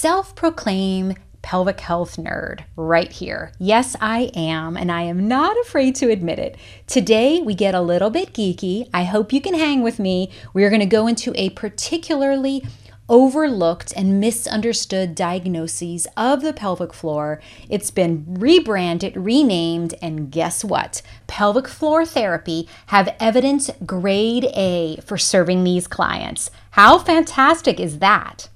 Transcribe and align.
self 0.00 0.34
proclaimed 0.34 1.14
pelvic 1.42 1.78
health 1.80 2.16
nerd 2.16 2.60
right 2.74 3.12
here. 3.12 3.52
Yes, 3.58 3.94
I 4.00 4.30
am, 4.34 4.74
and 4.74 4.90
I 4.90 5.02
am 5.02 5.28
not 5.28 5.54
afraid 5.60 5.94
to 5.96 6.08
admit 6.08 6.38
it. 6.38 6.56
Today, 6.86 7.42
we 7.42 7.54
get 7.54 7.74
a 7.74 7.82
little 7.82 8.08
bit 8.08 8.32
geeky. 8.32 8.88
I 8.94 9.04
hope 9.04 9.30
you 9.30 9.42
can 9.42 9.52
hang 9.52 9.82
with 9.82 9.98
me. 9.98 10.30
We 10.54 10.64
are 10.64 10.70
going 10.70 10.80
to 10.80 10.86
go 10.86 11.06
into 11.06 11.34
a 11.34 11.50
particularly 11.50 12.66
overlooked 13.10 13.92
and 13.94 14.18
misunderstood 14.18 15.14
diagnoses 15.14 16.06
of 16.16 16.40
the 16.40 16.54
pelvic 16.54 16.94
floor. 16.94 17.42
It's 17.68 17.90
been 17.90 18.24
rebranded, 18.26 19.14
renamed, 19.14 19.92
and 20.00 20.32
guess 20.32 20.64
what? 20.64 21.02
Pelvic 21.26 21.68
floor 21.68 22.06
therapy 22.06 22.66
have 22.86 23.14
evidence 23.20 23.68
grade 23.84 24.46
A 24.54 24.98
for 25.04 25.18
serving 25.18 25.64
these 25.64 25.86
clients. 25.86 26.50
How 26.70 26.96
fantastic 26.96 27.78
is 27.78 27.98
that? 27.98 28.48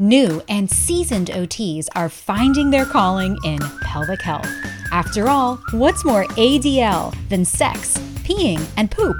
New 0.00 0.42
and 0.48 0.68
seasoned 0.68 1.28
OTs 1.28 1.86
are 1.94 2.08
finding 2.08 2.70
their 2.70 2.84
calling 2.84 3.38
in 3.44 3.60
pelvic 3.82 4.20
health. 4.20 4.48
After 4.90 5.28
all, 5.28 5.60
what's 5.70 6.04
more 6.04 6.24
ADL 6.24 7.14
than 7.28 7.44
sex, 7.44 7.96
peeing, 8.24 8.66
and 8.76 8.90
poop? 8.90 9.16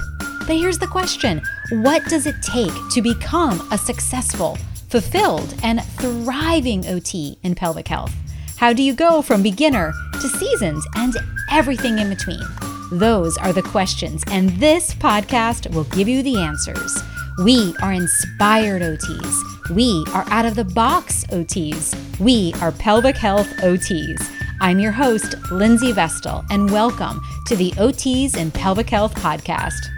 But 0.49 0.57
here's 0.57 0.79
the 0.79 0.89
question 0.89 1.41
What 1.71 2.05
does 2.07 2.27
it 2.27 2.35
take 2.43 2.73
to 2.91 3.01
become 3.01 3.69
a 3.71 3.79
successful, 3.79 4.59
fulfilled, 4.89 5.55
and 5.63 5.81
thriving 5.85 6.85
OT 6.89 7.39
in 7.45 7.55
pelvic 7.55 7.87
health? 7.87 8.13
How 8.57 8.73
do 8.73 8.83
you 8.83 8.95
go 8.95 9.23
from 9.23 9.45
beginner 9.45 9.93
to 10.15 10.29
seasoned 10.29 10.83
and 10.97 11.15
everything 11.53 12.01
in 12.01 12.09
between? 12.09 12.43
Those 12.91 13.37
are 13.39 13.53
the 13.53 13.63
questions, 13.63 14.25
and 14.27 14.51
this 14.59 14.93
podcast 14.95 15.73
will 15.73 15.85
give 15.85 16.09
you 16.09 16.25
the 16.25 16.41
answers. 16.41 17.01
We 17.43 17.75
are 17.83 17.93
inspired 17.93 18.81
OTs. 18.81 19.69
We 19.71 20.05
are 20.15 20.25
out 20.29 20.47
of 20.47 20.55
the 20.55 20.65
box 20.65 21.25
OTs. 21.33 22.21
We 22.21 22.55
are 22.63 22.71
pelvic 22.71 23.17
health 23.17 23.49
OTs. 23.57 24.25
I'm 24.61 24.79
your 24.79 24.93
host, 24.93 25.35
Lindsey 25.51 25.91
Vestal, 25.91 26.45
and 26.49 26.71
welcome 26.71 27.21
to 27.47 27.57
the 27.57 27.73
OTs 27.73 28.37
and 28.37 28.55
Pelvic 28.55 28.89
Health 28.89 29.17
podcast. 29.17 29.89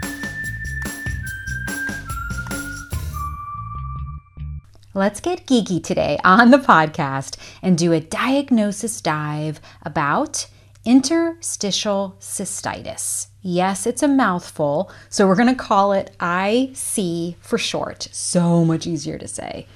Let's 4.95 5.19
get 5.19 5.45
geeky 5.45 5.83
today 5.83 6.17
on 6.23 6.49
the 6.49 6.57
podcast 6.57 7.37
and 7.61 7.77
do 7.77 7.93
a 7.93 7.99
diagnosis 7.99 8.99
dive 8.99 9.61
about 9.83 10.47
interstitial 10.87 12.15
cystitis. 12.21 13.27
Yes, 13.41 13.85
it's 13.85 14.01
a 14.01 14.07
mouthful, 14.07 14.89
so 15.09 15.27
we're 15.27 15.35
going 15.35 15.53
to 15.53 15.63
call 15.63 15.91
it 15.91 16.15
IC 16.21 17.35
for 17.41 17.57
short. 17.57 18.07
So 18.13 18.63
much 18.63 18.87
easier 18.87 19.17
to 19.17 19.27
say. 19.27 19.67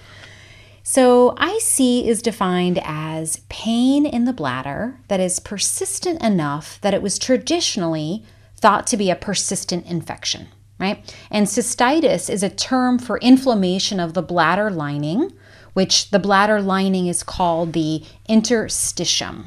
So, 0.83 1.35
IC 1.37 2.05
is 2.07 2.21
defined 2.21 2.79
as 2.83 3.41
pain 3.49 4.05
in 4.05 4.25
the 4.25 4.33
bladder 4.33 4.99
that 5.09 5.19
is 5.19 5.39
persistent 5.39 6.23
enough 6.23 6.79
that 6.81 6.93
it 6.93 7.03
was 7.03 7.19
traditionally 7.19 8.23
thought 8.55 8.87
to 8.87 8.97
be 8.97 9.11
a 9.11 9.15
persistent 9.15 9.85
infection, 9.85 10.47
right? 10.79 11.15
And 11.29 11.45
cystitis 11.45 12.29
is 12.29 12.41
a 12.41 12.49
term 12.49 12.97
for 12.97 13.19
inflammation 13.19 13.99
of 13.99 14.13
the 14.13 14.23
bladder 14.23 14.71
lining, 14.71 15.31
which 15.73 16.09
the 16.09 16.19
bladder 16.19 16.61
lining 16.61 17.07
is 17.07 17.21
called 17.21 17.73
the 17.73 18.03
interstitium. 18.27 19.45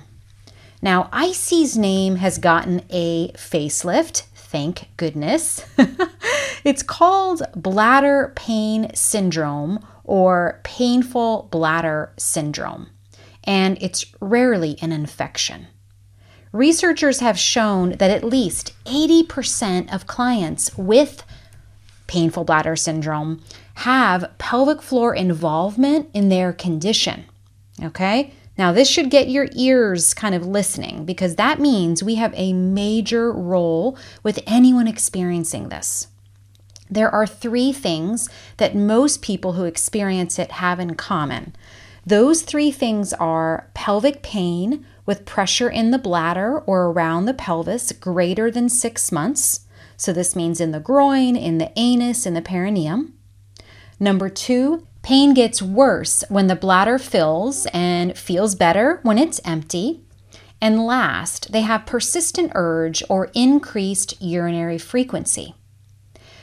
Now, 0.84 1.08
IC's 1.18 1.78
name 1.78 2.16
has 2.16 2.36
gotten 2.36 2.82
a 2.90 3.32
facelift, 3.32 4.24
thank 4.34 4.90
goodness. 4.98 5.64
it's 6.62 6.82
called 6.82 7.42
bladder 7.56 8.34
pain 8.36 8.90
syndrome 8.94 9.82
or 10.04 10.60
painful 10.62 11.48
bladder 11.50 12.12
syndrome, 12.18 12.90
and 13.44 13.78
it's 13.80 14.04
rarely 14.20 14.76
an 14.82 14.92
infection. 14.92 15.68
Researchers 16.52 17.20
have 17.20 17.38
shown 17.38 17.92
that 17.92 18.10
at 18.10 18.22
least 18.22 18.74
80% 18.84 19.90
of 19.90 20.06
clients 20.06 20.76
with 20.76 21.24
painful 22.06 22.44
bladder 22.44 22.76
syndrome 22.76 23.42
have 23.76 24.30
pelvic 24.36 24.82
floor 24.82 25.14
involvement 25.14 26.10
in 26.12 26.28
their 26.28 26.52
condition. 26.52 27.24
Okay? 27.82 28.34
Now, 28.56 28.72
this 28.72 28.88
should 28.88 29.10
get 29.10 29.28
your 29.28 29.48
ears 29.54 30.14
kind 30.14 30.34
of 30.34 30.46
listening 30.46 31.04
because 31.04 31.34
that 31.36 31.58
means 31.58 32.02
we 32.02 32.14
have 32.16 32.32
a 32.36 32.52
major 32.52 33.32
role 33.32 33.98
with 34.22 34.38
anyone 34.46 34.86
experiencing 34.86 35.68
this. 35.68 36.06
There 36.88 37.10
are 37.10 37.26
three 37.26 37.72
things 37.72 38.28
that 38.58 38.76
most 38.76 39.22
people 39.22 39.54
who 39.54 39.64
experience 39.64 40.38
it 40.38 40.52
have 40.52 40.78
in 40.78 40.94
common. 40.94 41.56
Those 42.06 42.42
three 42.42 42.70
things 42.70 43.12
are 43.14 43.70
pelvic 43.74 44.22
pain 44.22 44.84
with 45.06 45.24
pressure 45.24 45.68
in 45.68 45.90
the 45.90 45.98
bladder 45.98 46.60
or 46.60 46.86
around 46.86 47.24
the 47.24 47.34
pelvis 47.34 47.92
greater 47.92 48.50
than 48.50 48.68
six 48.68 49.10
months. 49.10 49.60
So, 49.96 50.12
this 50.12 50.36
means 50.36 50.60
in 50.60 50.72
the 50.72 50.80
groin, 50.80 51.36
in 51.36 51.58
the 51.58 51.72
anus, 51.76 52.26
in 52.26 52.34
the 52.34 52.42
perineum. 52.42 53.14
Number 53.98 54.28
two, 54.28 54.86
Pain 55.04 55.34
gets 55.34 55.60
worse 55.60 56.24
when 56.30 56.46
the 56.46 56.56
bladder 56.56 56.98
fills 56.98 57.66
and 57.74 58.16
feels 58.16 58.54
better 58.54 59.00
when 59.02 59.18
it's 59.18 59.38
empty. 59.44 60.00
And 60.62 60.86
last, 60.86 61.52
they 61.52 61.60
have 61.60 61.84
persistent 61.84 62.52
urge 62.54 63.02
or 63.10 63.30
increased 63.34 64.14
urinary 64.22 64.78
frequency. 64.78 65.54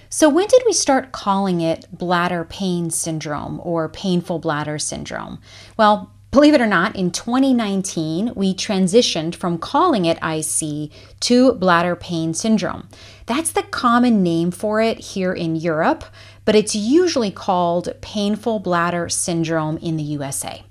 So, 0.10 0.30
when 0.30 0.46
did 0.46 0.62
we 0.64 0.74
start 0.74 1.12
calling 1.12 1.60
it 1.62 1.88
bladder 1.92 2.44
pain 2.44 2.92
syndrome 2.92 3.60
or 3.64 3.90
painful 3.90 4.38
bladder 4.38 4.78
syndrome? 4.78 5.40
Well, 5.76 6.14
believe 6.30 6.54
it 6.54 6.62
or 6.62 6.68
not, 6.68 6.96
in 6.96 7.10
2019, 7.10 8.34
we 8.36 8.54
transitioned 8.54 9.34
from 9.34 9.58
calling 9.58 10.06
it 10.06 10.20
IC 10.22 10.92
to 11.22 11.54
bladder 11.54 11.96
pain 11.96 12.36
syndrome. 12.36 12.90
That's 13.26 13.54
the 13.54 13.64
common 13.64 14.22
name 14.22 14.52
for 14.52 14.82
it 14.82 15.00
here 15.00 15.34
in 15.34 15.56
Europe 15.56 16.06
but 16.52 16.58
it's 16.58 16.76
usually 16.76 17.32
called 17.32 17.94
painful 18.02 18.60
bladder 18.60 19.08
syndrome 19.08 19.78
in 19.78 19.96
the 19.96 20.04
USA. 20.04 20.62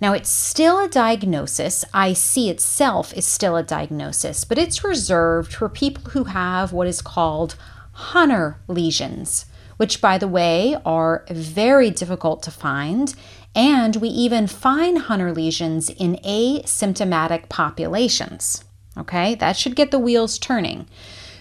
Now, 0.00 0.12
it's 0.12 0.30
still 0.30 0.78
a 0.78 0.88
diagnosis. 0.88 1.84
IC 1.92 2.46
itself 2.48 3.12
is 3.12 3.26
still 3.26 3.56
a 3.56 3.64
diagnosis, 3.64 4.44
but 4.44 4.58
it's 4.58 4.84
reserved 4.84 5.54
for 5.54 5.68
people 5.68 6.12
who 6.12 6.22
have 6.22 6.72
what 6.72 6.86
is 6.86 7.02
called 7.02 7.56
Hunter 7.90 8.60
lesions, 8.68 9.46
which, 9.76 10.00
by 10.00 10.18
the 10.18 10.28
way, 10.28 10.76
are 10.84 11.24
very 11.28 11.90
difficult 11.90 12.40
to 12.44 12.52
find. 12.52 13.12
And 13.56 13.96
we 13.96 14.08
even 14.08 14.46
find 14.46 14.98
Hunter 14.98 15.32
lesions 15.32 15.90
in 15.90 16.14
asymptomatic 16.24 17.48
populations. 17.48 18.62
Okay, 18.96 19.34
that 19.34 19.56
should 19.56 19.74
get 19.74 19.90
the 19.90 19.98
wheels 19.98 20.38
turning. 20.38 20.86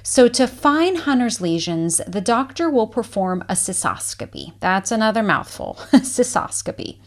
So, 0.03 0.27
to 0.29 0.47
find 0.47 0.99
Hunter's 0.99 1.41
lesions, 1.41 2.01
the 2.07 2.21
doctor 2.21 2.69
will 2.69 2.87
perform 2.87 3.43
a 3.43 3.53
cystoscopy. 3.53 4.53
That's 4.59 4.91
another 4.91 5.21
mouthful 5.21 5.77
cystoscopy. 5.91 6.97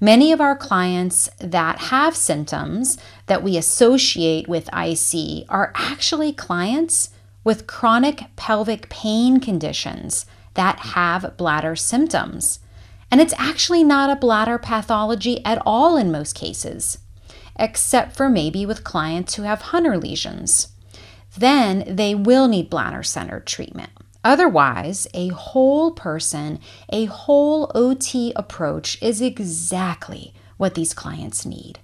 Many 0.00 0.30
of 0.30 0.40
our 0.40 0.56
clients 0.56 1.28
that 1.38 1.78
have 1.78 2.14
symptoms 2.14 2.98
that 3.26 3.42
we 3.42 3.56
associate 3.56 4.46
with 4.46 4.68
IC 4.72 5.46
are 5.48 5.72
actually 5.74 6.32
clients 6.32 7.10
with 7.42 7.66
chronic 7.66 8.24
pelvic 8.36 8.88
pain 8.90 9.40
conditions 9.40 10.26
that 10.54 10.78
have 10.80 11.36
bladder 11.36 11.74
symptoms. 11.74 12.60
And 13.10 13.20
it's 13.20 13.34
actually 13.38 13.84
not 13.84 14.10
a 14.10 14.20
bladder 14.20 14.58
pathology 14.58 15.44
at 15.44 15.62
all 15.64 15.96
in 15.96 16.12
most 16.12 16.34
cases, 16.34 16.98
except 17.58 18.16
for 18.16 18.28
maybe 18.28 18.66
with 18.66 18.84
clients 18.84 19.34
who 19.34 19.42
have 19.42 19.62
Hunter 19.62 19.96
lesions 19.96 20.68
then 21.36 21.84
they 21.86 22.14
will 22.14 22.48
need 22.48 22.70
bladder 22.70 23.02
centered 23.02 23.46
treatment. 23.46 23.90
Otherwise, 24.24 25.06
a 25.14 25.28
whole 25.28 25.92
person, 25.92 26.58
a 26.88 27.04
whole 27.04 27.70
OT 27.74 28.32
approach 28.34 29.00
is 29.00 29.20
exactly 29.20 30.34
what 30.56 30.74
these 30.74 30.92
clients 30.92 31.46
need. 31.46 31.78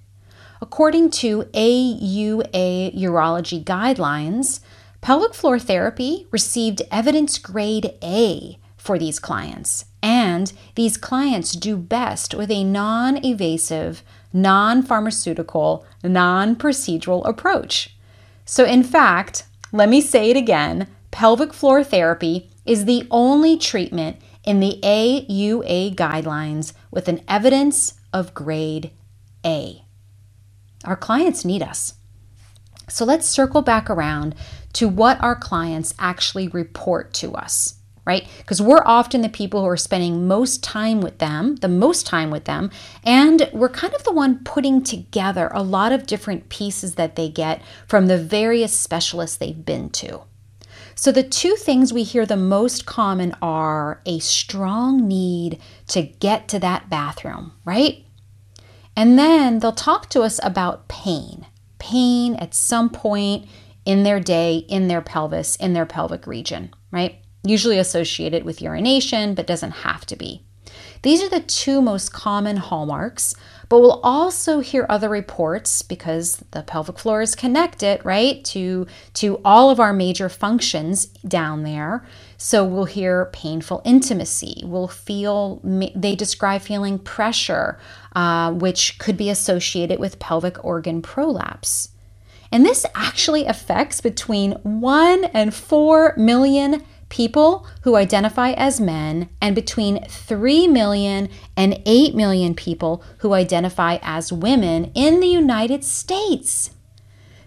According 0.61 1.11
to 1.11 1.43
AUA 1.53 2.97
urology 2.97 3.63
guidelines, 3.63 4.59
pelvic 5.01 5.33
floor 5.33 5.59
therapy 5.59 6.27
received 6.31 6.81
evidence 6.91 7.37
grade 7.37 7.93
A 8.03 8.57
for 8.77 8.99
these 8.99 9.19
clients, 9.19 9.85
and 10.01 10.51
these 10.75 10.97
clients 10.97 11.53
do 11.53 11.77
best 11.77 12.33
with 12.33 12.51
a 12.51 12.65
non 12.65 13.15
invasive, 13.15 14.03
non 14.33 14.83
pharmaceutical, 14.83 15.85
non 16.03 16.57
procedural 16.57 17.25
approach. 17.25 17.95
So, 18.45 18.65
in 18.65 18.83
fact, 18.83 19.45
let 19.71 19.89
me 19.89 20.01
say 20.01 20.29
it 20.29 20.37
again 20.37 20.87
pelvic 21.11 21.53
floor 21.53 21.83
therapy 21.83 22.49
is 22.65 22.85
the 22.85 23.07
only 23.11 23.57
treatment 23.57 24.17
in 24.43 24.59
the 24.59 24.79
AUA 24.83 25.95
guidelines 25.95 26.73
with 26.91 27.07
an 27.07 27.21
evidence 27.27 27.93
of 28.11 28.33
grade 28.33 28.91
A. 29.45 29.83
Our 30.85 30.95
clients 30.95 31.45
need 31.45 31.61
us. 31.61 31.95
So 32.89 33.05
let's 33.05 33.27
circle 33.27 33.61
back 33.61 33.89
around 33.89 34.35
to 34.73 34.87
what 34.87 35.21
our 35.21 35.35
clients 35.35 35.93
actually 35.97 36.47
report 36.47 37.13
to 37.13 37.33
us. 37.33 37.75
Right? 38.05 38.27
Because 38.39 38.61
we're 38.61 38.83
often 38.85 39.21
the 39.21 39.29
people 39.29 39.61
who 39.61 39.67
are 39.67 39.77
spending 39.77 40.27
most 40.27 40.63
time 40.63 41.01
with 41.01 41.19
them, 41.19 41.55
the 41.57 41.67
most 41.67 42.05
time 42.05 42.31
with 42.31 42.45
them, 42.45 42.69
and 43.03 43.49
we're 43.53 43.69
kind 43.69 43.93
of 43.93 44.03
the 44.03 44.11
one 44.11 44.43
putting 44.43 44.83
together 44.83 45.49
a 45.53 45.63
lot 45.63 45.91
of 45.91 46.05
different 46.05 46.49
pieces 46.49 46.95
that 46.95 47.15
they 47.15 47.29
get 47.29 47.61
from 47.87 48.07
the 48.07 48.17
various 48.17 48.73
specialists 48.73 49.37
they've 49.37 49.65
been 49.65 49.89
to. 49.91 50.21
So, 50.95 51.11
the 51.11 51.23
two 51.23 51.55
things 51.55 51.91
we 51.91 52.03
hear 52.03 52.25
the 52.25 52.37
most 52.37 52.85
common 52.85 53.35
are 53.41 54.01
a 54.05 54.19
strong 54.19 55.07
need 55.07 55.59
to 55.87 56.03
get 56.03 56.47
to 56.49 56.59
that 56.59 56.89
bathroom, 56.89 57.53
right? 57.65 58.05
And 58.95 59.17
then 59.17 59.59
they'll 59.59 59.71
talk 59.71 60.09
to 60.09 60.21
us 60.21 60.39
about 60.43 60.87
pain, 60.87 61.47
pain 61.79 62.35
at 62.35 62.53
some 62.53 62.89
point 62.89 63.47
in 63.85 64.03
their 64.03 64.19
day, 64.19 64.57
in 64.57 64.87
their 64.87 65.01
pelvis, 65.01 65.55
in 65.55 65.73
their 65.73 65.85
pelvic 65.85 66.27
region, 66.27 66.71
right? 66.91 67.22
Usually 67.43 67.77
associated 67.77 68.43
with 68.43 68.61
urination, 68.61 69.33
but 69.35 69.47
doesn't 69.47 69.71
have 69.71 70.05
to 70.07 70.15
be. 70.15 70.43
These 71.03 71.21
are 71.21 71.29
the 71.29 71.41
two 71.41 71.81
most 71.81 72.13
common 72.13 72.55
hallmarks, 72.55 73.35
but 73.67 73.79
we'll 73.79 73.99
also 74.03 74.61
hear 74.61 74.85
other 74.87 75.09
reports 75.09 75.81
because 75.81 76.37
the 76.51 76.63
pelvic 76.63 76.97
floor 76.97 77.21
is 77.21 77.35
connected, 77.35 78.03
right, 78.05 78.43
to, 78.45 78.87
to 79.15 79.41
all 79.43 79.69
of 79.69 79.81
our 79.81 79.91
major 79.91 80.29
functions 80.29 81.07
down 81.27 81.63
there. 81.63 82.05
So 82.37 82.63
we'll 82.63 82.85
hear 82.85 83.25
painful 83.33 83.81
intimacy. 83.83 84.61
We'll 84.63 84.87
feel, 84.87 85.59
they 85.63 86.15
describe 86.15 86.61
feeling 86.61 86.99
pressure, 86.99 87.79
uh, 88.15 88.53
which 88.53 88.97
could 88.97 89.17
be 89.17 89.29
associated 89.29 89.99
with 89.99 90.19
pelvic 90.19 90.63
organ 90.63 91.01
prolapse. 91.01 91.89
And 92.49 92.65
this 92.65 92.85
actually 92.95 93.45
affects 93.45 93.99
between 93.99 94.53
1 94.61 95.25
and 95.25 95.53
4 95.53 96.13
million 96.15 96.83
people 97.13 97.67
who 97.83 97.95
identify 97.95 98.53
as 98.53 98.81
men 98.81 99.29
and 99.39 99.53
between 99.53 100.03
3 100.05 100.65
million 100.65 101.29
and 101.55 101.79
8 101.85 102.15
million 102.15 102.55
people 102.55 103.03
who 103.19 103.33
identify 103.33 103.99
as 104.01 104.33
women 104.33 104.91
in 104.95 105.19
the 105.19 105.27
United 105.27 105.83
States. 105.83 106.71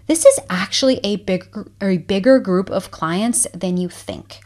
This 0.05 0.25
is 0.25 0.39
actually 0.49 1.01
a, 1.03 1.17
big, 1.17 1.53
a 1.81 1.97
bigger 1.97 2.39
group 2.39 2.69
of 2.69 2.91
clients 2.91 3.45
than 3.53 3.75
you 3.75 3.89
think. 3.89 4.39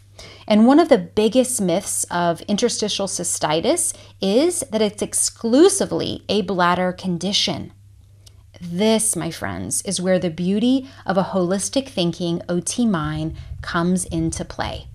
And 0.48 0.66
one 0.66 0.80
of 0.80 0.90
the 0.90 0.98
biggest 0.98 1.62
myths 1.62 2.04
of 2.06 2.42
interstitial 2.42 3.06
cystitis 3.06 3.94
is 4.22 4.62
that 4.72 4.82
it's 4.82 5.04
exclusively 5.04 6.26
a 6.30 6.42
bladder 6.42 6.92
condition. 6.92 7.74
This, 8.60 9.16
my 9.16 9.30
friends, 9.30 9.84
is 9.84 10.02
where 10.02 10.18
the 10.18 10.32
beauty 10.32 10.90
of 11.06 11.16
a 11.16 11.26
holistic 11.26 11.88
thinking 11.90 12.42
OT 12.50 12.88
mind 12.88 13.36
comes 13.62 14.06
into 14.06 14.44
play. 14.44 14.88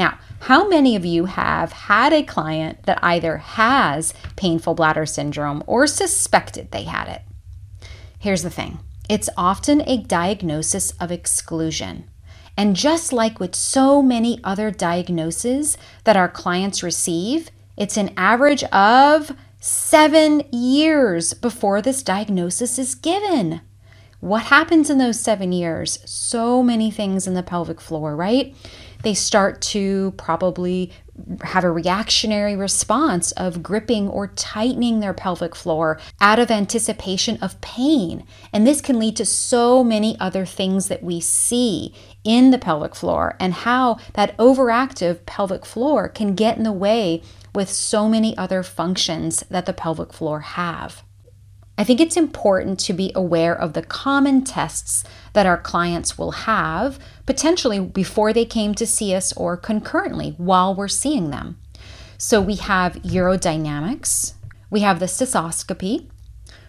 Now, 0.00 0.18
how 0.48 0.66
many 0.66 0.96
of 0.96 1.04
you 1.04 1.26
have 1.26 1.72
had 1.72 2.14
a 2.14 2.22
client 2.22 2.84
that 2.84 3.04
either 3.04 3.36
has 3.36 4.14
painful 4.34 4.72
bladder 4.72 5.04
syndrome 5.04 5.62
or 5.66 5.86
suspected 5.86 6.70
they 6.70 6.84
had 6.84 7.06
it? 7.06 7.20
Here's 8.18 8.42
the 8.42 8.48
thing 8.48 8.78
it's 9.10 9.28
often 9.36 9.82
a 9.82 9.98
diagnosis 9.98 10.92
of 10.92 11.12
exclusion. 11.12 12.08
And 12.56 12.74
just 12.76 13.12
like 13.12 13.38
with 13.38 13.54
so 13.54 14.00
many 14.00 14.40
other 14.42 14.70
diagnoses 14.70 15.76
that 16.04 16.16
our 16.16 16.30
clients 16.30 16.82
receive, 16.82 17.50
it's 17.76 17.98
an 17.98 18.14
average 18.16 18.64
of 18.72 19.36
seven 19.58 20.44
years 20.50 21.34
before 21.34 21.82
this 21.82 22.02
diagnosis 22.02 22.78
is 22.78 22.94
given. 22.94 23.60
What 24.20 24.44
happens 24.44 24.88
in 24.88 24.98
those 24.98 25.20
seven 25.20 25.50
years? 25.52 25.98
So 26.04 26.62
many 26.62 26.90
things 26.90 27.26
in 27.26 27.34
the 27.34 27.42
pelvic 27.42 27.80
floor, 27.80 28.14
right? 28.14 28.54
They 29.02 29.14
start 29.14 29.60
to 29.62 30.12
probably 30.16 30.92
have 31.42 31.64
a 31.64 31.70
reactionary 31.70 32.56
response 32.56 33.32
of 33.32 33.62
gripping 33.62 34.08
or 34.08 34.28
tightening 34.28 35.00
their 35.00 35.12
pelvic 35.12 35.54
floor 35.54 35.98
out 36.20 36.38
of 36.38 36.50
anticipation 36.50 37.38
of 37.42 37.60
pain. 37.60 38.24
And 38.52 38.66
this 38.66 38.80
can 38.80 38.98
lead 38.98 39.16
to 39.16 39.24
so 39.24 39.84
many 39.84 40.18
other 40.18 40.46
things 40.46 40.88
that 40.88 41.02
we 41.02 41.20
see 41.20 41.94
in 42.24 42.50
the 42.50 42.58
pelvic 42.58 42.94
floor 42.94 43.36
and 43.38 43.52
how 43.52 43.98
that 44.14 44.36
overactive 44.38 45.26
pelvic 45.26 45.66
floor 45.66 46.08
can 46.08 46.34
get 46.34 46.56
in 46.56 46.64
the 46.64 46.72
way 46.72 47.22
with 47.54 47.68
so 47.68 48.08
many 48.08 48.36
other 48.38 48.62
functions 48.62 49.44
that 49.50 49.66
the 49.66 49.72
pelvic 49.72 50.12
floor 50.12 50.40
have. 50.40 51.02
I 51.80 51.84
think 51.84 51.98
it's 51.98 52.16
important 52.18 52.78
to 52.80 52.92
be 52.92 53.10
aware 53.14 53.58
of 53.58 53.72
the 53.72 53.82
common 53.82 54.44
tests 54.44 55.02
that 55.32 55.46
our 55.46 55.56
clients 55.56 56.18
will 56.18 56.32
have, 56.32 56.98
potentially 57.30 57.78
before 57.78 58.32
they 58.32 58.44
came 58.44 58.74
to 58.74 58.84
see 58.84 59.14
us 59.14 59.32
or 59.34 59.56
concurrently 59.56 60.34
while 60.36 60.74
we're 60.74 60.88
seeing 60.88 61.30
them. 61.30 61.56
So 62.18 62.40
we 62.40 62.56
have 62.56 62.94
urodynamics, 63.04 64.32
we 64.68 64.80
have 64.80 64.98
the 64.98 65.06
cystoscopy, 65.06 66.10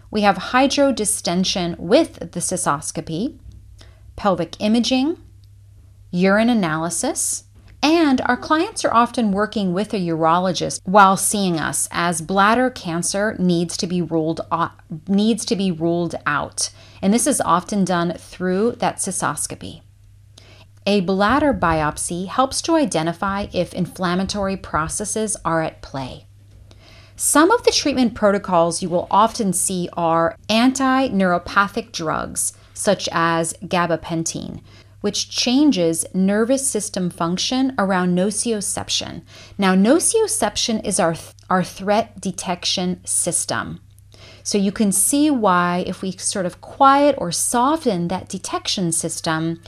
we 0.08 0.20
have 0.20 0.36
hydrodistension 0.36 1.76
with 1.80 2.30
the 2.30 2.38
cystoscopy, 2.38 3.40
pelvic 4.14 4.54
imaging, 4.60 5.18
urine 6.12 6.48
analysis, 6.48 7.42
and 7.82 8.20
our 8.20 8.36
clients 8.36 8.84
are 8.84 8.94
often 8.94 9.32
working 9.32 9.72
with 9.72 9.92
a 9.92 9.96
urologist 9.96 10.80
while 10.84 11.16
seeing 11.16 11.58
us 11.58 11.88
as 11.90 12.22
bladder 12.22 12.70
cancer 12.70 13.34
needs 13.36 13.76
to 13.78 13.88
be 13.88 14.00
ruled 14.00 14.42
needs 15.08 15.44
to 15.44 15.56
be 15.56 15.72
ruled 15.72 16.14
out. 16.24 16.70
And 17.02 17.12
this 17.12 17.26
is 17.26 17.40
often 17.40 17.84
done 17.84 18.12
through 18.12 18.76
that 18.78 18.98
cystoscopy. 18.98 19.80
A 20.84 21.00
bladder 21.00 21.54
biopsy 21.54 22.26
helps 22.26 22.60
to 22.62 22.74
identify 22.74 23.46
if 23.52 23.72
inflammatory 23.72 24.56
processes 24.56 25.36
are 25.44 25.62
at 25.62 25.80
play. 25.80 26.26
Some 27.14 27.52
of 27.52 27.62
the 27.62 27.70
treatment 27.70 28.14
protocols 28.14 28.82
you 28.82 28.88
will 28.88 29.06
often 29.08 29.52
see 29.52 29.88
are 29.92 30.36
anti 30.48 31.08
neuropathic 31.08 31.92
drugs, 31.92 32.52
such 32.74 33.08
as 33.12 33.54
gabapentin, 33.64 34.60
which 35.02 35.30
changes 35.30 36.04
nervous 36.14 36.66
system 36.66 37.10
function 37.10 37.74
around 37.78 38.16
nociception. 38.16 39.22
Now, 39.56 39.76
nociception 39.76 40.84
is 40.84 40.98
our, 40.98 41.14
th- 41.14 41.32
our 41.48 41.62
threat 41.62 42.20
detection 42.20 43.00
system. 43.04 43.80
So 44.42 44.58
you 44.58 44.72
can 44.72 44.90
see 44.90 45.30
why, 45.30 45.84
if 45.86 46.02
we 46.02 46.12
sort 46.12 46.46
of 46.46 46.60
quiet 46.60 47.14
or 47.18 47.30
soften 47.30 48.08
that 48.08 48.28
detection 48.28 48.90
system, 48.90 49.60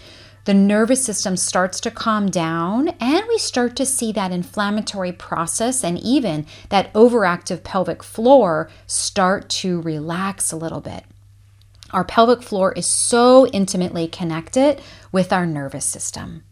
the 0.45 0.55
nervous 0.55 1.05
system 1.05 1.37
starts 1.37 1.81
to 1.81 1.91
calm 1.91 2.31
down 2.31 2.89
and 3.01 3.25
we 3.29 3.39
start 3.39 3.77
to 3.77 3.87
see 3.87 4.13
that 4.13 4.33
inflammatory 4.33 5.13
process 5.13 5.83
and 5.83 5.99
even 5.99 6.47
that 6.69 6.93
overactive 6.93 7.63
pelvic 7.65 8.03
floor 8.03 8.69
start 8.87 9.49
to 9.49 9.81
relax 9.81 10.53
a 10.53 10.57
little 10.57 10.81
bit. 10.81 11.05
Our 11.93 12.05
pelvic 12.05 12.43
floor 12.43 12.73
is 12.73 12.87
so 12.87 13.47
intimately 13.49 14.07
connected 14.07 14.83
with 15.13 15.33
our 15.33 15.47
nervous 15.47 15.85
system. 15.85 16.43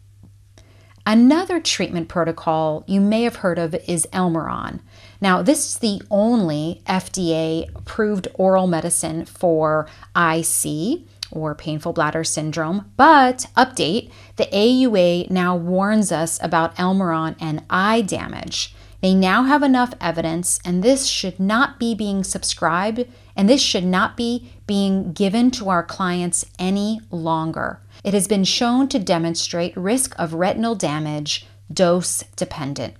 Another 1.05 1.59
treatment 1.59 2.07
protocol 2.07 2.85
you 2.87 3.01
may 3.01 3.23
have 3.23 3.37
heard 3.37 3.59
of 3.59 3.75
is 3.87 4.07
Elmiron. 4.13 4.79
Now, 5.19 5.41
this 5.41 5.67
is 5.67 5.77
the 5.79 6.01
only 6.09 6.81
FDA 6.87 7.69
approved 7.75 8.29
oral 8.35 8.67
medicine 8.67 9.25
for 9.25 9.85
IC 10.15 11.01
or 11.33 11.55
painful 11.55 11.93
bladder 11.93 12.23
syndrome, 12.23 12.91
but 12.95 13.47
update 13.57 14.11
the 14.37 14.45
AUA 14.45 15.29
now 15.29 15.55
warns 15.55 16.11
us 16.11 16.39
about 16.41 16.75
Elmiron 16.75 17.35
and 17.39 17.63
eye 17.69 18.01
damage. 18.01 18.75
They 19.01 19.13
now 19.13 19.43
have 19.43 19.63
enough 19.63 19.93
evidence, 19.99 20.59
and 20.63 20.81
this 20.81 21.07
should 21.07 21.37
not 21.37 21.77
be 21.77 21.93
being 21.93 22.23
subscribed, 22.23 23.05
and 23.35 23.49
this 23.49 23.61
should 23.61 23.83
not 23.83 24.15
be 24.15 24.53
being 24.65 25.11
given 25.11 25.51
to 25.51 25.67
our 25.67 25.83
clients 25.83 26.45
any 26.57 27.01
longer. 27.11 27.81
It 28.05 28.13
has 28.13 28.29
been 28.29 28.45
shown 28.45 28.87
to 28.87 28.99
demonstrate 28.99 29.75
risk 29.75 30.15
of 30.17 30.33
retinal 30.33 30.75
damage, 30.75 31.45
dose 31.71 32.23
dependent. 32.37 32.93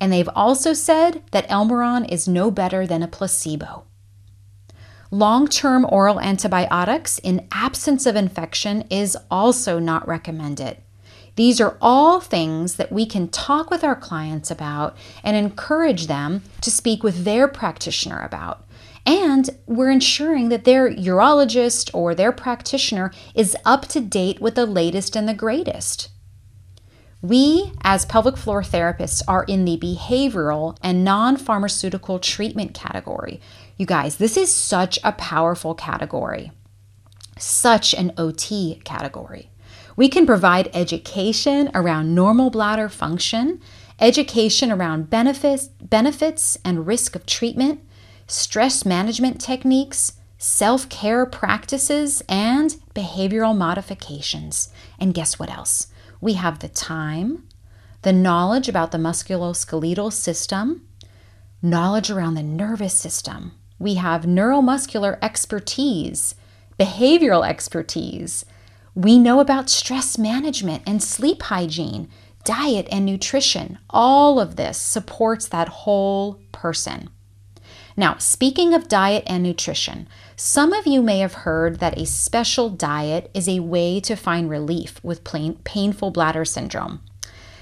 And 0.00 0.12
they've 0.12 0.30
also 0.36 0.72
said 0.72 1.22
that 1.32 1.48
Elmiron 1.48 2.08
is 2.08 2.28
no 2.28 2.50
better 2.50 2.86
than 2.86 3.02
a 3.02 3.08
placebo. 3.08 3.84
Long 5.14 5.46
term 5.46 5.86
oral 5.90 6.18
antibiotics 6.18 7.20
in 7.20 7.46
absence 7.52 8.04
of 8.04 8.16
infection 8.16 8.82
is 8.90 9.16
also 9.30 9.78
not 9.78 10.08
recommended. 10.08 10.78
These 11.36 11.60
are 11.60 11.78
all 11.80 12.18
things 12.18 12.74
that 12.74 12.90
we 12.90 13.06
can 13.06 13.28
talk 13.28 13.70
with 13.70 13.84
our 13.84 13.94
clients 13.94 14.50
about 14.50 14.96
and 15.22 15.36
encourage 15.36 16.08
them 16.08 16.42
to 16.62 16.70
speak 16.72 17.04
with 17.04 17.22
their 17.22 17.46
practitioner 17.46 18.22
about. 18.22 18.64
And 19.06 19.50
we're 19.66 19.92
ensuring 19.92 20.48
that 20.48 20.64
their 20.64 20.90
urologist 20.90 21.94
or 21.94 22.16
their 22.16 22.32
practitioner 22.32 23.12
is 23.36 23.56
up 23.64 23.86
to 23.90 24.00
date 24.00 24.40
with 24.40 24.56
the 24.56 24.66
latest 24.66 25.14
and 25.14 25.28
the 25.28 25.32
greatest. 25.32 26.08
We, 27.24 27.72
as 27.80 28.04
pelvic 28.04 28.36
floor 28.36 28.60
therapists, 28.60 29.22
are 29.26 29.44
in 29.44 29.64
the 29.64 29.78
behavioral 29.78 30.76
and 30.82 31.02
non 31.02 31.38
pharmaceutical 31.38 32.18
treatment 32.18 32.74
category. 32.74 33.40
You 33.78 33.86
guys, 33.86 34.16
this 34.16 34.36
is 34.36 34.52
such 34.52 34.98
a 35.02 35.12
powerful 35.12 35.74
category, 35.74 36.52
such 37.38 37.94
an 37.94 38.12
OT 38.18 38.78
category. 38.84 39.48
We 39.96 40.10
can 40.10 40.26
provide 40.26 40.68
education 40.74 41.70
around 41.72 42.14
normal 42.14 42.50
bladder 42.50 42.90
function, 42.90 43.58
education 43.98 44.70
around 44.70 45.08
benefits, 45.08 45.68
benefits 45.80 46.58
and 46.62 46.86
risk 46.86 47.16
of 47.16 47.24
treatment, 47.24 47.80
stress 48.26 48.84
management 48.84 49.40
techniques, 49.40 50.12
self 50.36 50.90
care 50.90 51.24
practices, 51.24 52.22
and 52.28 52.76
behavioral 52.94 53.56
modifications. 53.56 54.68
And 55.00 55.14
guess 55.14 55.38
what 55.38 55.48
else? 55.48 55.86
We 56.24 56.32
have 56.32 56.60
the 56.60 56.68
time, 56.68 57.46
the 58.00 58.10
knowledge 58.10 58.66
about 58.66 58.92
the 58.92 58.96
musculoskeletal 58.98 60.10
system, 60.10 60.88
knowledge 61.60 62.10
around 62.10 62.32
the 62.32 62.42
nervous 62.42 62.94
system. 62.94 63.52
We 63.78 63.96
have 63.96 64.22
neuromuscular 64.22 65.18
expertise, 65.20 66.34
behavioral 66.78 67.46
expertise. 67.46 68.46
We 68.94 69.18
know 69.18 69.38
about 69.38 69.68
stress 69.68 70.16
management 70.16 70.84
and 70.86 71.02
sleep 71.02 71.42
hygiene, 71.42 72.08
diet 72.42 72.88
and 72.90 73.04
nutrition. 73.04 73.78
All 73.90 74.40
of 74.40 74.56
this 74.56 74.78
supports 74.78 75.46
that 75.48 75.68
whole 75.68 76.40
person. 76.52 77.10
Now, 77.96 78.16
speaking 78.18 78.74
of 78.74 78.88
diet 78.88 79.22
and 79.26 79.42
nutrition, 79.42 80.08
some 80.34 80.72
of 80.72 80.86
you 80.86 81.00
may 81.00 81.20
have 81.20 81.34
heard 81.34 81.78
that 81.78 81.96
a 81.98 82.06
special 82.06 82.68
diet 82.68 83.30
is 83.34 83.48
a 83.48 83.60
way 83.60 84.00
to 84.00 84.16
find 84.16 84.50
relief 84.50 84.98
with 85.04 85.22
plain, 85.22 85.54
painful 85.64 86.10
bladder 86.10 86.44
syndrome. 86.44 87.00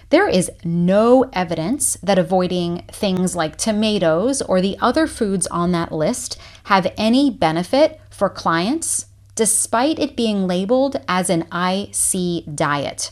There 0.08 0.28
is 0.28 0.50
no 0.64 1.30
evidence 1.32 1.96
that 2.02 2.18
avoiding 2.18 2.84
things 2.90 3.36
like 3.36 3.56
tomatoes 3.56 4.42
or 4.42 4.60
the 4.60 4.76
other 4.80 5.06
foods 5.06 5.46
on 5.46 5.72
that 5.72 5.92
list 5.92 6.38
have 6.64 6.92
any 6.96 7.30
benefit 7.30 8.00
for 8.10 8.28
clients, 8.28 9.06
despite 9.34 9.98
it 9.98 10.16
being 10.16 10.46
labeled 10.46 10.96
as 11.08 11.30
an 11.30 11.46
IC 11.52 12.54
diet. 12.54 13.10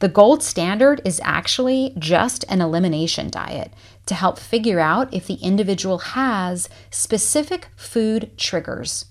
The 0.00 0.08
gold 0.08 0.44
standard 0.44 1.00
is 1.04 1.20
actually 1.24 1.92
just 1.98 2.44
an 2.48 2.60
elimination 2.60 3.30
diet 3.30 3.72
to 4.08 4.14
help 4.14 4.38
figure 4.38 4.80
out 4.80 5.12
if 5.14 5.26
the 5.26 5.34
individual 5.34 5.98
has 5.98 6.68
specific 6.90 7.68
food 7.76 8.36
triggers. 8.36 9.06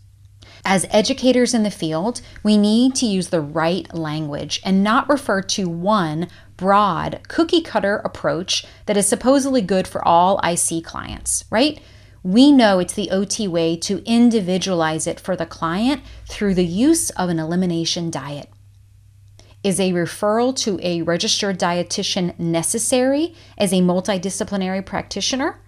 As 0.65 0.85
educators 0.89 1.53
in 1.53 1.63
the 1.63 1.71
field, 1.71 2.21
we 2.43 2.57
need 2.57 2.95
to 2.95 3.05
use 3.05 3.29
the 3.29 3.41
right 3.41 3.91
language 3.93 4.59
and 4.65 4.83
not 4.83 5.07
refer 5.07 5.41
to 5.41 5.69
one 5.69 6.27
broad 6.57 7.21
cookie 7.27 7.61
cutter 7.61 7.97
approach 7.97 8.65
that 8.85 8.97
is 8.97 9.07
supposedly 9.07 9.61
good 9.61 9.87
for 9.87 10.05
all 10.05 10.41
IC 10.43 10.83
clients, 10.83 11.45
right? 11.49 11.79
We 12.23 12.51
know 12.51 12.79
it's 12.79 12.95
the 12.95 13.11
OT 13.11 13.47
way 13.47 13.77
to 13.77 14.03
individualize 14.03 15.07
it 15.07 15.19
for 15.19 15.35
the 15.35 15.45
client 15.45 16.01
through 16.25 16.55
the 16.55 16.65
use 16.65 17.11
of 17.11 17.29
an 17.29 17.39
elimination 17.39 18.11
diet. 18.11 18.49
Is 19.67 19.81
a 19.81 19.91
referral 19.91 20.55
to 20.59 20.79
a 20.81 21.01
registered 21.01 21.59
dietitian 21.59 22.39
necessary 22.39 23.35
as 23.57 23.73
a 23.73 23.81
multidisciplinary 23.81 24.85
practitioner? 24.85 25.59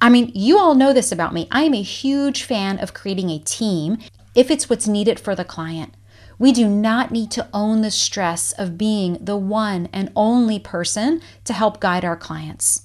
I 0.00 0.08
mean, 0.08 0.30
you 0.36 0.56
all 0.56 0.76
know 0.76 0.92
this 0.92 1.10
about 1.10 1.34
me. 1.34 1.48
I 1.50 1.64
am 1.64 1.74
a 1.74 1.82
huge 1.82 2.44
fan 2.44 2.78
of 2.78 2.94
creating 2.94 3.30
a 3.30 3.40
team 3.40 3.98
if 4.36 4.52
it's 4.52 4.70
what's 4.70 4.86
needed 4.86 5.18
for 5.18 5.34
the 5.34 5.44
client. 5.44 5.96
We 6.38 6.52
do 6.52 6.68
not 6.68 7.10
need 7.10 7.32
to 7.32 7.48
own 7.52 7.82
the 7.82 7.90
stress 7.90 8.52
of 8.52 8.78
being 8.78 9.18
the 9.20 9.36
one 9.36 9.88
and 9.92 10.12
only 10.14 10.60
person 10.60 11.20
to 11.42 11.52
help 11.52 11.80
guide 11.80 12.04
our 12.04 12.16
clients. 12.16 12.82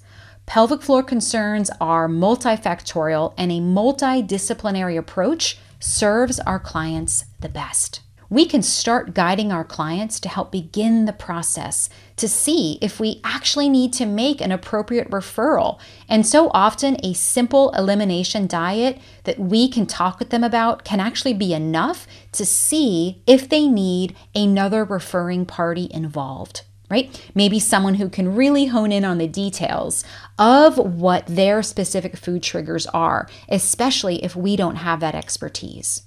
Pelvic 0.48 0.82
floor 0.82 1.04
concerns 1.04 1.70
are 1.80 2.08
multifactorial, 2.08 3.36
and 3.38 3.52
a 3.52 3.60
multidisciplinary 3.60 4.98
approach 4.98 5.60
serves 5.80 6.40
our 6.40 6.58
clients 6.58 7.26
the 7.40 7.50
best 7.50 8.00
we 8.34 8.46
can 8.48 8.64
start 8.64 9.14
guiding 9.14 9.52
our 9.52 9.64
clients 9.64 10.20
to 10.20 10.28
help 10.28 10.52
begin 10.52 11.06
the 11.06 11.14
process 11.14 11.88
to 12.16 12.28
see 12.28 12.80
if 12.82 13.00
we 13.00 13.22
actually 13.24 13.70
need 13.70 13.94
to 13.94 14.08
make 14.08 14.42
an 14.42 14.52
appropriate 14.52 15.08
referral. 15.12 15.80
And 16.10 16.26
so 16.26 16.50
often, 16.52 16.98
a 17.04 17.14
simple 17.14 17.70
elimination 17.78 18.48
diet 18.48 19.00
that 19.26 19.38
we 19.38 19.70
can 19.70 19.86
talk 19.86 20.18
with 20.18 20.32
them 20.32 20.44
about 20.44 20.84
can 20.84 21.00
actually 21.00 21.36
be 21.36 21.54
enough 21.54 22.08
to 22.32 22.44
see 22.44 23.22
if 23.28 23.48
they 23.48 23.68
need 23.68 24.16
another 24.34 24.84
referring 24.84 25.46
party 25.46 25.88
involved. 25.92 26.64
Right? 26.90 27.32
Maybe 27.36 27.60
someone 27.60 27.96
who 27.96 28.10
can 28.10 28.36
really 28.36 28.66
hone 28.66 28.92
in 28.92 29.06
on 29.06 29.20
the 29.20 29.28
details 29.28 30.04
of 30.40 30.78
what 30.78 31.26
their 31.28 31.62
specific 31.62 32.18
food 32.18 32.42
triggers 32.42 32.88
are, 32.88 33.28
especially 33.48 34.24
if 34.24 34.36
we 34.36 34.56
don't 34.56 34.76
have 34.78 35.00
that 35.02 35.16
expertise. 35.16 36.04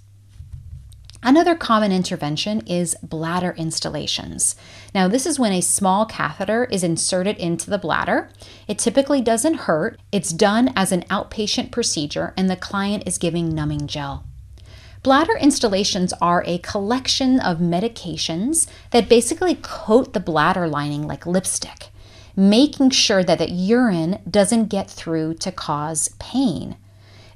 Another 1.26 1.56
common 1.56 1.90
intervention 1.90 2.64
is 2.68 2.96
bladder 3.02 3.50
instillations. 3.50 4.54
Now, 4.94 5.08
this 5.08 5.26
is 5.26 5.40
when 5.40 5.50
a 5.50 5.60
small 5.60 6.06
catheter 6.06 6.66
is 6.66 6.84
inserted 6.84 7.36
into 7.38 7.68
the 7.68 7.78
bladder. 7.78 8.28
It 8.68 8.78
typically 8.78 9.20
doesn't 9.20 9.66
hurt, 9.66 9.98
it's 10.12 10.32
done 10.32 10.72
as 10.76 10.92
an 10.92 11.02
outpatient 11.10 11.72
procedure, 11.72 12.32
and 12.36 12.48
the 12.48 12.54
client 12.54 13.02
is 13.06 13.18
giving 13.18 13.52
numbing 13.52 13.88
gel. 13.88 14.22
Bladder 15.02 15.34
instillations 15.34 16.12
are 16.20 16.44
a 16.46 16.58
collection 16.58 17.40
of 17.40 17.58
medications 17.58 18.68
that 18.92 19.08
basically 19.08 19.56
coat 19.56 20.12
the 20.12 20.20
bladder 20.20 20.68
lining 20.68 21.08
like 21.08 21.26
lipstick, 21.26 21.88
making 22.36 22.90
sure 22.90 23.24
that 23.24 23.40
the 23.40 23.50
urine 23.50 24.20
doesn't 24.30 24.68
get 24.68 24.88
through 24.88 25.34
to 25.34 25.50
cause 25.50 26.08
pain. 26.20 26.76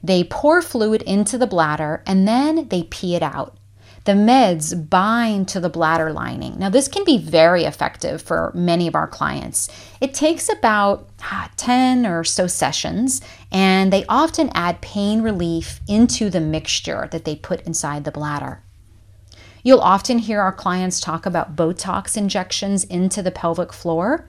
They 0.00 0.22
pour 0.22 0.62
fluid 0.62 1.02
into 1.02 1.36
the 1.36 1.48
bladder 1.48 2.04
and 2.06 2.28
then 2.28 2.68
they 2.68 2.84
pee 2.84 3.16
it 3.16 3.22
out. 3.24 3.56
The 4.04 4.12
meds 4.12 4.88
bind 4.88 5.48
to 5.48 5.60
the 5.60 5.68
bladder 5.68 6.12
lining. 6.12 6.58
Now, 6.58 6.70
this 6.70 6.88
can 6.88 7.04
be 7.04 7.18
very 7.18 7.64
effective 7.64 8.22
for 8.22 8.50
many 8.54 8.86
of 8.86 8.94
our 8.94 9.06
clients. 9.06 9.68
It 10.00 10.14
takes 10.14 10.48
about 10.48 11.08
ah, 11.22 11.50
10 11.56 12.06
or 12.06 12.24
so 12.24 12.46
sessions, 12.46 13.20
and 13.52 13.92
they 13.92 14.06
often 14.06 14.50
add 14.54 14.80
pain 14.80 15.20
relief 15.20 15.80
into 15.86 16.30
the 16.30 16.40
mixture 16.40 17.08
that 17.10 17.26
they 17.26 17.36
put 17.36 17.60
inside 17.62 18.04
the 18.04 18.10
bladder. 18.10 18.62
You'll 19.62 19.80
often 19.80 20.18
hear 20.18 20.40
our 20.40 20.52
clients 20.52 21.00
talk 21.00 21.26
about 21.26 21.54
Botox 21.54 22.16
injections 22.16 22.84
into 22.84 23.22
the 23.22 23.30
pelvic 23.30 23.72
floor. 23.72 24.26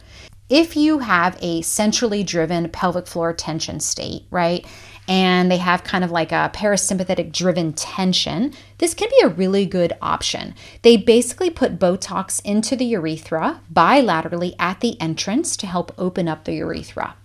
If 0.51 0.75
you 0.75 0.99
have 0.99 1.37
a 1.41 1.61
centrally 1.61 2.23
driven 2.23 2.67
pelvic 2.67 3.07
floor 3.07 3.31
tension 3.31 3.79
state, 3.79 4.25
right, 4.31 4.65
and 5.07 5.49
they 5.49 5.55
have 5.55 5.85
kind 5.85 6.03
of 6.03 6.11
like 6.11 6.33
a 6.33 6.51
parasympathetic 6.53 7.31
driven 7.31 7.71
tension, 7.71 8.51
this 8.77 8.93
can 8.93 9.07
be 9.09 9.21
a 9.23 9.29
really 9.29 9.65
good 9.65 9.93
option. 10.01 10.53
They 10.81 10.97
basically 10.97 11.51
put 11.51 11.79
Botox 11.79 12.41
into 12.43 12.75
the 12.75 12.83
urethra 12.83 13.61
bilaterally 13.73 14.55
at 14.59 14.81
the 14.81 14.99
entrance 14.99 15.55
to 15.55 15.67
help 15.67 15.93
open 15.97 16.27
up 16.27 16.43
the 16.43 16.55
urethra. 16.55 17.15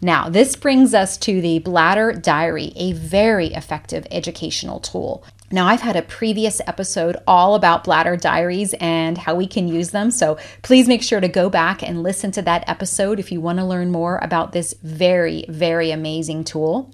Now, 0.00 0.30
this 0.30 0.56
brings 0.56 0.94
us 0.94 1.18
to 1.18 1.42
the 1.42 1.58
Bladder 1.58 2.14
Diary, 2.14 2.72
a 2.76 2.92
very 2.92 3.48
effective 3.48 4.06
educational 4.10 4.80
tool. 4.80 5.24
Now, 5.52 5.66
I've 5.66 5.80
had 5.80 5.94
a 5.94 6.02
previous 6.02 6.60
episode 6.66 7.16
all 7.26 7.54
about 7.54 7.84
bladder 7.84 8.16
diaries 8.16 8.74
and 8.80 9.16
how 9.16 9.36
we 9.36 9.46
can 9.46 9.68
use 9.68 9.90
them, 9.90 10.10
so 10.10 10.38
please 10.62 10.88
make 10.88 11.02
sure 11.02 11.20
to 11.20 11.28
go 11.28 11.48
back 11.48 11.82
and 11.82 12.02
listen 12.02 12.32
to 12.32 12.42
that 12.42 12.68
episode 12.68 13.20
if 13.20 13.30
you 13.30 13.40
want 13.40 13.58
to 13.60 13.64
learn 13.64 13.92
more 13.92 14.18
about 14.18 14.50
this 14.50 14.74
very, 14.82 15.44
very 15.48 15.92
amazing 15.92 16.42
tool. 16.42 16.92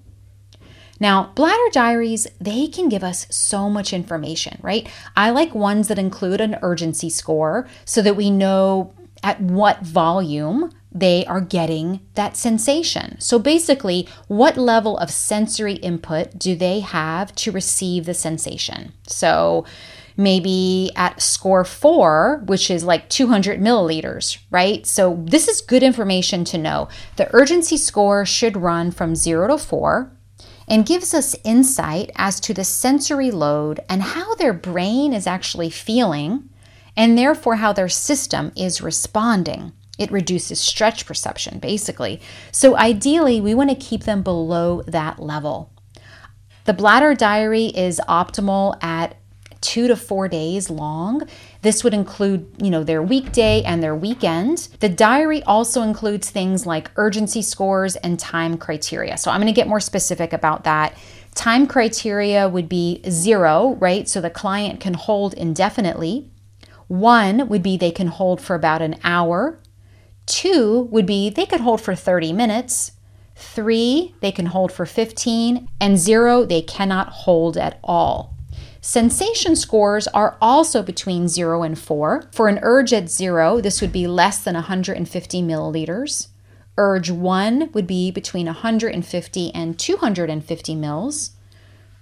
Now, 1.01 1.33
bladder 1.35 1.71
diaries, 1.73 2.29
they 2.41 2.67
can 2.67 2.89
give 2.89 3.03
us 3.03 3.27
so 3.31 3.71
much 3.71 3.93
information, 3.93 4.59
right? 4.63 4.87
I 5.17 5.31
like 5.31 5.55
ones 5.55 5.89
that 5.89 5.99
include 5.99 6.41
an 6.41 6.59
urgency 6.63 7.09
score 7.09 7.67
so 7.87 8.03
that 8.03 8.17
we 8.17 8.31
know 8.31 8.95
at 9.23 9.41
what 9.41 9.81
volume 9.81 10.71
they 10.95 11.25
are 11.27 11.41
getting 11.41 12.01
that 12.15 12.37
sensation. 12.37 13.19
So 13.21 13.39
basically, 13.39 14.09
what 14.29 14.57
level 14.57 14.99
of 14.99 15.11
sensory 15.11 15.75
input 15.75 16.39
do 16.39 16.55
they 16.55 16.81
have 16.81 17.35
to 17.37 17.53
receive 17.53 18.05
the 18.05 18.15
sensation? 18.15 18.93
So 19.07 19.65
maybe 20.17 20.91
at 20.95 21.23
score 21.23 21.65
four, 21.65 22.43
which 22.47 22.71
is 22.71 22.85
like 22.85 23.09
200 23.09 23.61
milliliters, 23.61 24.39
right? 24.51 24.87
So 24.87 25.23
this 25.25 25.49
is 25.49 25.61
good 25.63 25.83
information 25.83 26.45
to 26.45 26.59
know. 26.59 26.89
The 27.17 27.35
urgency 27.35 27.77
score 27.77 28.27
should 28.27 28.57
run 28.57 28.91
from 28.91 29.17
zero 29.17 29.49
to 29.49 29.59
four 29.59 30.13
and 30.69 30.87
gives 30.87 31.13
us 31.15 31.37
insight 31.45 32.11
as 32.17 32.41
to 32.41 32.55
the 32.55 32.65
sensory 32.65 33.31
load 33.31 33.81
and 33.89 34.03
how 34.03 34.35
their 34.35 34.53
brain 34.53 35.13
is 35.13 35.27
actually 35.27 35.71
feeling, 35.71 36.49
and 36.97 37.17
therefore 37.17 37.57
how 37.57 37.73
their 37.73 37.89
system 37.89 38.53
is 38.55 38.83
responding. 38.83 39.73
It 40.03 40.11
reduces 40.11 40.59
stretch 40.59 41.07
perception, 41.07 41.59
basically. 41.59 42.21
So, 42.51 42.77
ideally, 42.77 43.41
we 43.41 43.55
want 43.55 43.71
to 43.71 43.77
keep 43.77 44.03
them 44.03 44.23
below 44.23 44.83
that 44.83 45.21
level. 45.21 45.71
The 46.65 46.73
bladder 46.73 47.15
diary 47.15 47.67
is 47.67 48.01
optimal 48.09 48.83
at 48.83 49.17
two 49.63 49.89
to 49.89 49.97
four 49.97 50.29
days 50.29 50.69
long. 50.69 51.23
This 51.63 51.83
would 51.83 51.95
include, 51.95 52.47
you 52.61 52.69
know, 52.69 52.85
their 52.85 53.03
weekday 53.03 53.63
and 53.63 53.83
their 53.83 53.95
weekend. 53.95 54.69
The 54.81 54.89
diary 54.89 55.43
also 55.45 55.83
includes 55.83 56.29
things 56.29 56.67
like 56.67 56.91
urgency 56.97 57.43
scores 57.43 57.97
and 57.97 58.19
time 58.19 58.59
criteria. 58.59 59.17
So 59.17 59.31
I'm 59.31 59.41
going 59.41 59.53
to 59.53 59.59
get 59.59 59.69
more 59.69 59.81
specific 59.81 60.33
about 60.33 60.65
that. 60.65 60.95
Time 61.35 61.67
criteria 61.67 62.49
would 62.49 62.69
be 62.69 63.03
zero, 63.09 63.77
right? 63.81 64.09
So 64.09 64.21
the 64.21 64.31
client 64.31 64.81
can 64.81 64.95
hold 64.95 65.33
indefinitely. 65.35 66.29
One 66.89 67.49
would 67.49 67.63
be 67.63 67.77
they 67.77 67.91
can 67.91 68.09
hold 68.09 68.41
for 68.41 68.55
about 68.55 68.83
an 68.83 68.97
hour. 69.03 69.59
Two 70.27 70.89
would 70.91 71.07
be 71.07 71.31
they 71.31 71.47
could 71.47 71.61
hold 71.61 71.81
for 71.81 71.95
30 71.95 72.33
minutes. 72.33 72.93
Three, 73.35 74.15
they 74.21 74.33
can 74.33 74.47
hold 74.47 74.73
for 74.73 74.87
15. 74.87 75.69
And 75.81 75.99
zero, 75.99 76.45
they 76.45 76.63
cannot 76.63 77.09
hold 77.09 77.57
at 77.57 77.79
all. 77.83 78.35
Sensation 78.81 79.55
scores 79.55 80.09
are 80.09 80.37
also 80.41 80.83
between 80.83 81.29
0 81.29 81.63
and 81.63 81.79
4. 81.79 82.31
For 82.33 82.49
an 82.49 82.59
urge 82.63 82.93
at 82.93 83.09
0, 83.09 83.61
this 83.61 83.81
would 83.81 83.93
be 83.93 84.09
less 84.09 84.43
than 84.43 84.55
150 84.55 85.43
milliliters. 85.43 86.29
Urge 86.77 87.11
1 87.11 87.71
would 87.75 87.87
be 87.87 88.11
between 88.11 88.47
150 88.47 89.55
and 89.55 89.79
250 89.79 90.75
mils. 90.75 91.31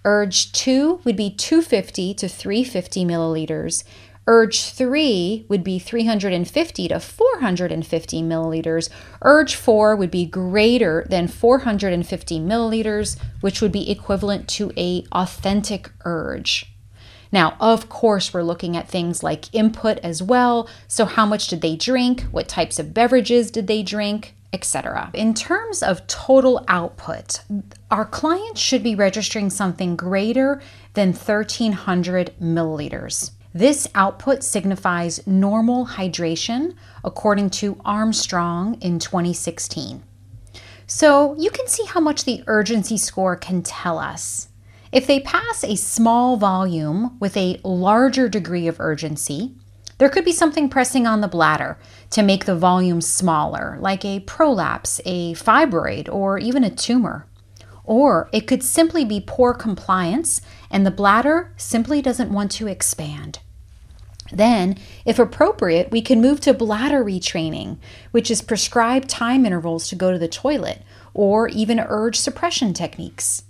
Urge 0.07 0.53
2 0.53 1.01
would 1.05 1.17
be 1.17 1.31
250 1.31 2.15
to 2.15 2.29
350 2.29 3.05
milliliters. 3.05 3.85
Urge 4.33 4.71
3 4.71 5.47
would 5.49 5.65
be 5.65 5.81
350 5.81 6.87
to 6.87 7.01
450 7.01 8.23
milliliters. 8.23 8.89
Urge 9.23 9.57
4 9.57 9.97
would 9.97 10.13
be 10.13 10.25
greater 10.25 11.05
than 11.11 11.27
450 11.27 12.39
milliliters, 12.39 13.19
which 13.41 13.61
would 13.61 13.73
be 13.73 13.91
equivalent 13.91 14.47
to 14.51 14.71
a 14.77 15.03
authentic 15.11 15.91
urge. 16.05 16.73
Now, 17.33 17.57
of 17.59 17.89
course, 17.89 18.33
we're 18.33 18.45
looking 18.45 18.77
at 18.77 18.89
things 18.89 19.25
like 19.25 19.53
input 19.53 19.99
as 19.99 20.23
well. 20.23 20.69
So, 20.87 21.07
how 21.07 21.27
much 21.27 21.49
did 21.49 21.61
they 21.61 21.75
drink? 21.75 22.23
What 22.31 22.47
types 22.47 22.79
of 22.79 22.95
beverages 22.95 23.51
did 23.51 23.67
they 23.67 23.83
drink? 23.83 24.37
Etc. 24.53 25.11
In 25.13 25.35
terms 25.35 25.83
of 25.83 26.07
total 26.07 26.65
output, 26.69 27.41
our 27.91 28.05
clients 28.05 28.61
should 28.61 28.85
be 28.85 28.95
registering 28.95 29.51
something 29.51 29.97
greater 29.97 30.63
than 30.95 31.09
1300 31.09 32.33
milliliters. 32.41 33.33
This 33.53 33.89
output 33.95 34.45
signifies 34.45 35.27
normal 35.27 35.87
hydration 35.87 36.75
according 37.03 37.51
to 37.51 37.81
Armstrong 37.85 38.81
in 38.81 38.99
2016. 38.99 40.03
So 40.87 41.35
you 41.39 41.51
can 41.51 41.67
see 41.67 41.85
how 41.85 42.01
much 42.01 42.25
the 42.25 42.45
urgency 42.47 42.97
score 42.97 43.37
can 43.37 43.63
tell 43.63 43.99
us. 43.99 44.49
If 44.93 45.07
they 45.07 45.21
pass 45.21 45.63
a 45.63 45.77
small 45.77 46.37
volume 46.37 47.17
with 47.21 47.37
a 47.37 47.61
larger 47.63 48.29
degree 48.29 48.67
of 48.67 48.81
urgency, 48.81 49.55
there 49.99 50.09
could 50.09 50.25
be 50.25 50.33
something 50.33 50.69
pressing 50.69 51.07
on 51.07 51.21
the 51.21 51.29
bladder 51.29 51.79
to 52.11 52.23
make 52.23 52.45
the 52.45 52.57
volume 52.57 53.01
smaller, 53.01 53.77
like 53.81 54.05
a 54.05 54.21
prolapse, 54.21 55.01
a 55.05 55.35
fibroid, 55.35 56.09
or 56.13 56.39
even 56.39 56.65
a 56.65 56.71
tumor. 56.71 57.27
Or 57.85 58.29
it 58.33 58.47
could 58.47 58.63
simply 58.63 59.05
be 59.05 59.23
poor 59.25 59.53
compliance 59.55 60.41
and 60.71 60.87
the 60.87 60.91
bladder 60.91 61.53
simply 61.57 62.01
doesn't 62.01 62.33
want 62.33 62.51
to 62.53 62.67
expand. 62.67 63.41
Then, 64.33 64.79
if 65.05 65.19
appropriate, 65.19 65.91
we 65.91 66.03
can 66.03 66.21
move 66.21 66.41
to 66.43 66.55
bladder 66.55 67.05
retraining, 67.05 67.79
which 68.13 68.31
is 68.31 68.43
prescribed 68.43 69.09
time 69.09 69.45
intervals 69.45 69.89
to 69.89 69.97
go 69.97 70.13
to 70.13 70.19
the 70.19 70.29
toilet, 70.29 70.83
or 71.13 71.49
even 71.49 71.81
urge 71.81 72.17
suppression 72.17 72.73
techniques. 72.73 73.43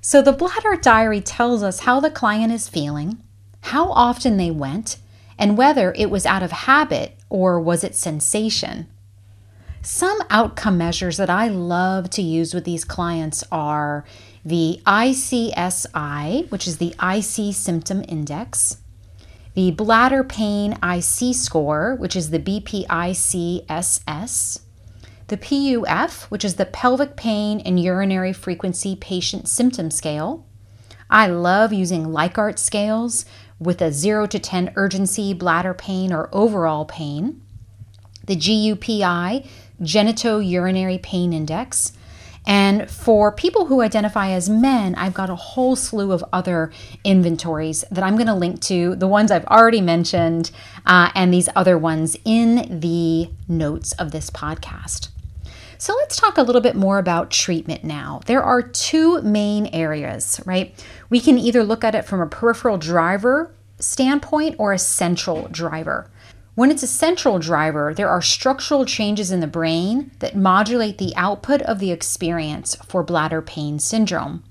So 0.00 0.22
the 0.22 0.32
bladder 0.32 0.76
diary 0.76 1.20
tells 1.20 1.62
us 1.62 1.80
how 1.80 2.00
the 2.00 2.10
client 2.10 2.52
is 2.52 2.68
feeling, 2.68 3.22
how 3.62 3.90
often 3.90 4.36
they 4.36 4.50
went, 4.50 4.98
and 5.38 5.56
whether 5.56 5.92
it 5.96 6.10
was 6.10 6.26
out 6.26 6.42
of 6.42 6.52
habit 6.52 7.16
or 7.30 7.60
was 7.60 7.82
it 7.82 7.94
sensation. 7.94 8.86
Some 9.82 10.18
outcome 10.28 10.76
measures 10.76 11.16
that 11.16 11.30
I 11.30 11.48
love 11.48 12.10
to 12.10 12.22
use 12.22 12.52
with 12.52 12.64
these 12.64 12.84
clients 12.84 13.44
are 13.50 14.04
the 14.44 14.80
ICSI, 14.86 16.50
which 16.50 16.66
is 16.66 16.78
the 16.78 16.94
IC 17.02 17.54
symptom 17.54 18.04
index, 18.08 18.78
the 19.54 19.70
bladder 19.72 20.22
pain 20.22 20.78
IC 20.82 21.34
score, 21.34 21.94
which 21.96 22.14
is 22.14 22.30
the 22.30 22.38
BPICSS, 22.38 23.70
the 25.26 25.36
PUF, 25.36 26.30
which 26.30 26.44
is 26.44 26.54
the 26.54 26.64
Pelvic 26.64 27.16
Pain 27.16 27.60
and 27.60 27.78
Urinary 27.78 28.32
Frequency 28.32 28.96
Patient 28.96 29.48
Symptom 29.48 29.90
Scale. 29.90 30.46
I 31.10 31.26
love 31.26 31.72
using 31.72 32.06
Likert 32.06 32.58
scales 32.58 33.24
with 33.58 33.82
a 33.82 33.92
0 33.92 34.26
to 34.28 34.38
10 34.38 34.72
urgency, 34.76 35.34
bladder 35.34 35.74
pain, 35.74 36.12
or 36.12 36.28
overall 36.32 36.84
pain. 36.84 37.42
The 38.26 38.36
GUPI, 38.36 39.46
Genitourinary 39.82 41.02
Pain 41.02 41.32
Index. 41.32 41.92
And 42.46 42.90
for 42.90 43.30
people 43.30 43.66
who 43.66 43.82
identify 43.82 44.30
as 44.30 44.48
men, 44.48 44.94
I've 44.94 45.14
got 45.14 45.30
a 45.30 45.34
whole 45.34 45.76
slew 45.76 46.12
of 46.12 46.24
other 46.32 46.72
inventories 47.04 47.84
that 47.90 48.02
I'm 48.02 48.14
going 48.14 48.26
to 48.26 48.34
link 48.34 48.60
to, 48.62 48.94
the 48.96 49.08
ones 49.08 49.30
I've 49.30 49.44
already 49.46 49.80
mentioned, 49.80 50.50
uh, 50.86 51.10
and 51.14 51.32
these 51.32 51.48
other 51.54 51.76
ones 51.76 52.16
in 52.24 52.80
the 52.80 53.30
notes 53.48 53.92
of 53.92 54.12
this 54.12 54.30
podcast. 54.30 55.08
So 55.80 55.94
let's 56.00 56.16
talk 56.16 56.38
a 56.38 56.42
little 56.42 56.60
bit 56.60 56.74
more 56.74 56.98
about 56.98 57.30
treatment 57.30 57.84
now. 57.84 58.20
There 58.26 58.42
are 58.42 58.62
two 58.62 59.22
main 59.22 59.66
areas, 59.66 60.40
right? 60.44 60.74
We 61.08 61.20
can 61.20 61.38
either 61.38 61.62
look 61.62 61.84
at 61.84 61.94
it 61.94 62.04
from 62.04 62.20
a 62.20 62.26
peripheral 62.26 62.78
driver 62.78 63.52
standpoint 63.78 64.56
or 64.58 64.72
a 64.72 64.78
central 64.78 65.46
driver. 65.52 66.10
When 66.58 66.72
it's 66.72 66.82
a 66.82 66.88
central 66.88 67.38
driver, 67.38 67.94
there 67.94 68.08
are 68.08 68.20
structural 68.20 68.84
changes 68.84 69.30
in 69.30 69.38
the 69.38 69.46
brain 69.46 70.10
that 70.18 70.34
modulate 70.34 70.98
the 70.98 71.14
output 71.14 71.62
of 71.62 71.78
the 71.78 71.92
experience 71.92 72.74
for 72.84 73.04
bladder 73.04 73.40
pain 73.40 73.78
syndrome. 73.78 74.42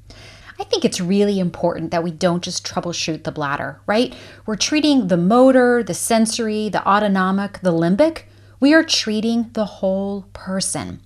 I 0.57 0.63
think 0.63 0.85
it's 0.85 1.01
really 1.01 1.37
important 1.37 1.91
that 1.91 2.05
we 2.05 2.11
don't 2.11 2.41
just 2.41 2.65
troubleshoot 2.65 3.25
the 3.25 3.33
bladder, 3.33 3.81
right? 3.87 4.15
We're 4.45 4.55
treating 4.55 5.09
the 5.09 5.17
motor, 5.17 5.83
the 5.83 5.93
sensory, 5.93 6.69
the 6.69 6.87
autonomic, 6.87 7.59
the 7.59 7.73
limbic. 7.73 8.21
We 8.61 8.73
are 8.73 8.83
treating 8.83 9.49
the 9.51 9.65
whole 9.65 10.27
person. 10.31 11.01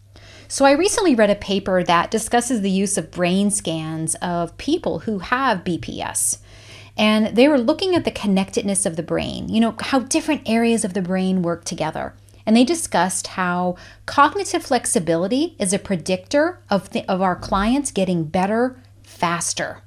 So, 0.47 0.65
I 0.65 0.73
recently 0.73 1.15
read 1.15 1.31
a 1.31 1.35
paper 1.35 1.81
that 1.81 2.11
discusses 2.11 2.61
the 2.61 2.69
use 2.69 2.95
of 2.99 3.09
brain 3.09 3.49
scans 3.49 4.13
of 4.21 4.55
people 4.59 4.99
who 4.99 5.17
have 5.17 5.63
BPS. 5.63 6.37
And 7.01 7.35
they 7.35 7.47
were 7.47 7.57
looking 7.57 7.95
at 7.95 8.05
the 8.05 8.11
connectedness 8.11 8.85
of 8.85 8.95
the 8.95 9.01
brain, 9.01 9.49
you 9.49 9.59
know, 9.59 9.75
how 9.79 9.99
different 9.99 10.47
areas 10.47 10.85
of 10.85 10.93
the 10.93 11.01
brain 11.01 11.41
work 11.41 11.65
together. 11.65 12.13
And 12.45 12.55
they 12.55 12.63
discussed 12.63 13.25
how 13.27 13.75
cognitive 14.05 14.63
flexibility 14.63 15.55
is 15.57 15.73
a 15.73 15.79
predictor 15.79 16.59
of, 16.69 16.91
the, 16.91 17.03
of 17.09 17.19
our 17.19 17.35
clients 17.35 17.91
getting 17.91 18.25
better 18.25 18.79
faster. 19.01 19.81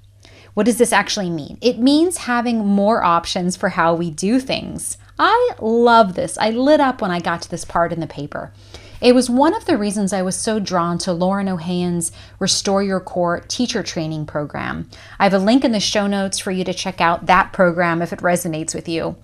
What 0.54 0.66
does 0.66 0.78
this 0.78 0.92
actually 0.92 1.30
mean? 1.30 1.56
It 1.60 1.78
means 1.78 2.16
having 2.16 2.66
more 2.66 3.04
options 3.04 3.56
for 3.56 3.70
how 3.70 3.94
we 3.94 4.10
do 4.10 4.40
things. 4.40 4.98
I 5.16 5.50
love 5.60 6.16
this. 6.16 6.36
I 6.38 6.50
lit 6.50 6.80
up 6.80 7.00
when 7.00 7.12
I 7.12 7.20
got 7.20 7.42
to 7.42 7.50
this 7.50 7.64
part 7.64 7.92
in 7.92 8.00
the 8.00 8.08
paper. 8.08 8.52
It 9.00 9.14
was 9.14 9.28
one 9.28 9.54
of 9.54 9.64
the 9.64 9.76
reasons 9.76 10.12
I 10.12 10.22
was 10.22 10.36
so 10.36 10.60
drawn 10.60 10.98
to 10.98 11.12
Lauren 11.12 11.48
Ohayon's 11.48 12.12
Restore 12.38 12.82
Your 12.82 13.00
Core 13.00 13.40
teacher 13.40 13.82
training 13.82 14.26
program. 14.26 14.88
I 15.18 15.24
have 15.24 15.34
a 15.34 15.38
link 15.38 15.64
in 15.64 15.72
the 15.72 15.80
show 15.80 16.06
notes 16.06 16.38
for 16.38 16.50
you 16.50 16.64
to 16.64 16.72
check 16.72 17.00
out 17.00 17.26
that 17.26 17.52
program 17.52 18.00
if 18.00 18.12
it 18.12 18.20
resonates 18.20 18.74
with 18.74 18.88
you. 18.88 19.16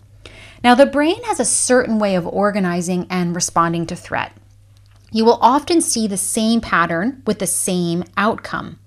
Now, 0.62 0.74
the 0.74 0.87
brain 0.87 1.22
has 1.24 1.40
a 1.40 1.44
certain 1.44 1.98
way 1.98 2.16
of 2.16 2.26
organizing 2.26 3.06
and 3.09 3.35
responding 3.35 3.87
to 3.87 3.96
threat. 3.96 4.33
You 5.12 5.24
will 5.24 5.38
often 5.40 5.80
see 5.80 6.06
the 6.06 6.16
same 6.16 6.61
pattern 6.61 7.22
with 7.26 7.38
the 7.38 7.46
same 7.46 8.04
outcome. 8.16 8.78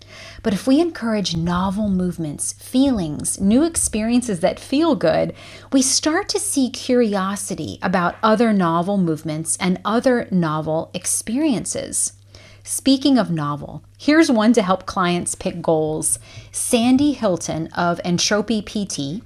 But 0.42 0.54
if 0.54 0.68
we 0.68 0.80
encourage 0.80 1.36
novel 1.36 1.90
movements, 1.90 2.54
feelings, 2.54 3.40
new 3.40 3.64
experiences 3.64 4.40
that 4.42 4.60
feel 4.60 4.96
good, 4.96 5.34
we 5.72 5.82
start 5.82 6.30
to 6.30 6.40
see 6.40 6.70
curiosity 6.70 7.80
about 7.82 8.16
other 8.22 8.54
novel 8.54 8.98
movements 8.98 9.58
and 9.58 9.80
other 9.86 10.28
novel 10.32 10.92
experiences. 10.94 12.14
Speaking 12.64 13.18
of 13.18 13.30
novel, 13.30 13.84
here's 13.98 14.32
one 14.32 14.54
to 14.54 14.62
help 14.62 14.86
clients 14.86 15.36
pick 15.36 15.62
goals. 15.62 16.18
Sandy 16.52 17.12
Hilton 17.12 17.68
of 17.74 18.00
Entropy 18.06 18.62
PT 18.62 19.22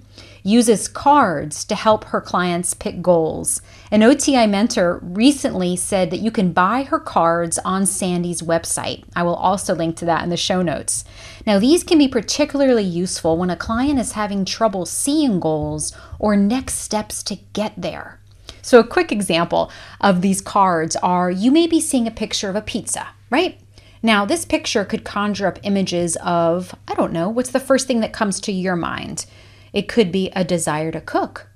uses 0.48 0.88
cards 0.88 1.66
to 1.66 1.76
help 1.76 2.06
her 2.06 2.22
clients 2.22 2.74
pick 2.74 3.02
goals. 3.02 3.62
An 3.92 4.02
OTI 4.02 4.48
mentor 4.48 5.00
recently 5.04 5.76
said 5.76 6.10
that 6.10 6.22
you 6.22 6.32
can 6.32 6.54
buy 6.54 6.84
her 6.84 7.00
cards 7.00 7.60
on 7.66 7.86
Sandy's 7.86 8.42
website. 8.42 9.04
I 9.14 9.24
will 9.24 9.36
also 9.36 9.76
link 9.76 9.98
to 9.98 10.06
that 10.06 10.24
in 10.24 10.30
the 10.30 10.38
show 10.38 10.62
notes. 10.62 11.04
Now, 11.46 11.60
these 11.60 11.84
can 11.84 11.98
be 11.98 12.08
particularly 12.08 12.84
useful 12.84 13.36
when 13.36 13.50
a 13.50 13.58
client 13.58 14.00
is 14.00 14.14
having 14.14 14.46
trouble 14.46 14.86
seeing 14.86 15.42
goals 15.42 15.94
or 16.18 16.38
next 16.38 16.76
steps 16.76 17.24
to 17.24 17.36
get 17.52 17.74
there. 17.76 18.20
So, 18.62 18.80
a 18.80 18.88
quick 18.88 19.12
example 19.12 19.70
of 20.00 20.22
these 20.22 20.40
cards 20.40 20.96
are 20.98 21.30
you 21.30 21.52
may 21.52 21.68
be 21.68 21.82
seeing 21.82 22.08
a 22.08 22.12
picture 22.12 22.50
of 22.50 22.56
a 22.56 22.62
pizza, 22.62 23.10
right? 23.30 23.60
Now, 24.02 24.24
this 24.26 24.46
picture 24.46 24.86
could 24.86 25.04
conjure 25.04 25.48
up 25.48 25.60
images 25.64 26.16
of, 26.24 26.74
I 26.88 26.94
don't 26.94 27.12
know, 27.12 27.28
what's 27.28 27.50
the 27.50 27.60
first 27.60 27.88
thing 27.88 28.00
that 28.00 28.14
comes 28.14 28.40
to 28.42 28.52
your 28.54 28.76
mind? 28.76 29.26
It 29.74 29.88
could 29.88 30.12
be 30.12 30.32
a 30.36 30.44
desire 30.44 30.92
to 30.92 31.02
cook. 31.02 31.48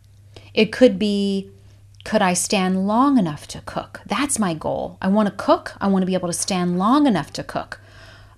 It 0.53 0.71
could 0.71 0.99
be, 0.99 1.49
could 2.03 2.21
I 2.21 2.33
stand 2.33 2.87
long 2.87 3.17
enough 3.17 3.47
to 3.49 3.61
cook? 3.61 4.01
That's 4.05 4.39
my 4.39 4.53
goal. 4.53 4.97
I 5.01 5.07
want 5.07 5.29
to 5.29 5.35
cook. 5.35 5.73
I 5.79 5.87
want 5.87 6.01
to 6.03 6.07
be 6.07 6.15
able 6.15 6.29
to 6.29 6.33
stand 6.33 6.77
long 6.77 7.07
enough 7.07 7.31
to 7.33 7.43
cook. 7.43 7.79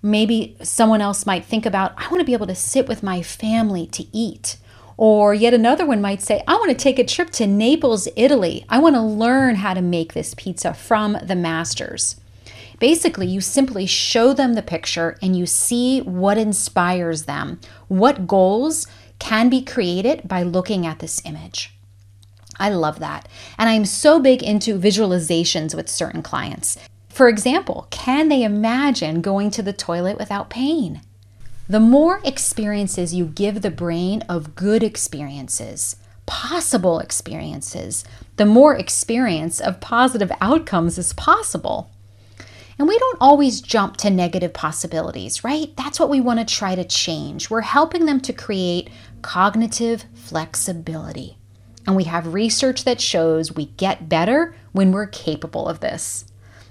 Maybe 0.01 0.57
someone 0.61 1.01
else 1.01 1.25
might 1.25 1.45
think 1.45 1.65
about, 1.65 1.93
I 1.97 2.07
want 2.09 2.19
to 2.19 2.25
be 2.25 2.33
able 2.33 2.47
to 2.47 2.55
sit 2.55 2.87
with 2.87 3.03
my 3.03 3.21
family 3.21 3.87
to 3.87 4.05
eat. 4.11 4.57
Or 4.97 5.33
yet 5.33 5.53
another 5.53 5.85
one 5.85 6.01
might 6.01 6.21
say, 6.21 6.43
I 6.47 6.55
want 6.55 6.69
to 6.69 6.75
take 6.75 6.99
a 6.99 7.05
trip 7.05 7.29
to 7.31 7.47
Naples, 7.47 8.07
Italy. 8.15 8.65
I 8.69 8.79
want 8.79 8.95
to 8.95 9.01
learn 9.01 9.55
how 9.55 9.73
to 9.73 9.81
make 9.81 10.13
this 10.13 10.35
pizza 10.35 10.73
from 10.73 11.17
the 11.23 11.35
masters. 11.35 12.17
Basically, 12.79 13.27
you 13.27 13.39
simply 13.39 13.85
show 13.85 14.33
them 14.33 14.53
the 14.53 14.61
picture 14.61 15.17
and 15.21 15.37
you 15.37 15.45
see 15.45 16.01
what 16.01 16.37
inspires 16.37 17.23
them, 17.23 17.59
what 17.87 18.27
goals 18.27 18.87
can 19.19 19.49
be 19.49 19.63
created 19.63 20.27
by 20.27 20.43
looking 20.43 20.85
at 20.85 20.99
this 20.99 21.21
image. 21.25 21.73
I 22.59 22.69
love 22.69 22.99
that. 22.99 23.27
And 23.57 23.69
I'm 23.69 23.85
so 23.85 24.19
big 24.19 24.43
into 24.43 24.79
visualizations 24.79 25.73
with 25.73 25.89
certain 25.89 26.21
clients. 26.21 26.77
For 27.09 27.27
example, 27.27 27.87
can 27.89 28.29
they 28.29 28.43
imagine 28.43 29.21
going 29.21 29.51
to 29.51 29.61
the 29.61 29.73
toilet 29.73 30.17
without 30.17 30.49
pain? 30.49 31.01
The 31.69 31.79
more 31.79 32.19
experiences 32.25 33.13
you 33.13 33.25
give 33.25 33.61
the 33.61 33.71
brain 33.71 34.21
of 34.27 34.55
good 34.55 34.83
experiences, 34.83 35.95
possible 36.25 36.99
experiences, 36.99 38.03
the 38.35 38.45
more 38.45 38.75
experience 38.75 39.61
of 39.61 39.79
positive 39.79 40.31
outcomes 40.41 40.97
is 40.97 41.13
possible. 41.13 41.89
And 42.79 42.87
we 42.87 42.97
don't 42.97 43.17
always 43.21 43.61
jump 43.61 43.97
to 43.97 44.09
negative 44.09 44.53
possibilities, 44.53 45.43
right? 45.43 45.75
That's 45.77 45.99
what 45.99 46.09
we 46.09 46.21
want 46.21 46.39
to 46.39 46.55
try 46.55 46.75
to 46.75 46.83
change. 46.83 47.49
We're 47.49 47.61
helping 47.61 48.05
them 48.05 48.19
to 48.21 48.33
create 48.33 48.89
cognitive 49.21 50.05
flexibility. 50.15 51.37
And 51.85 51.95
we 51.95 52.05
have 52.05 52.33
research 52.33 52.83
that 52.85 53.01
shows 53.01 53.51
we 53.51 53.65
get 53.65 54.09
better 54.09 54.55
when 54.71 54.91
we're 54.91 55.07
capable 55.07 55.67
of 55.67 55.81
this. 55.81 56.25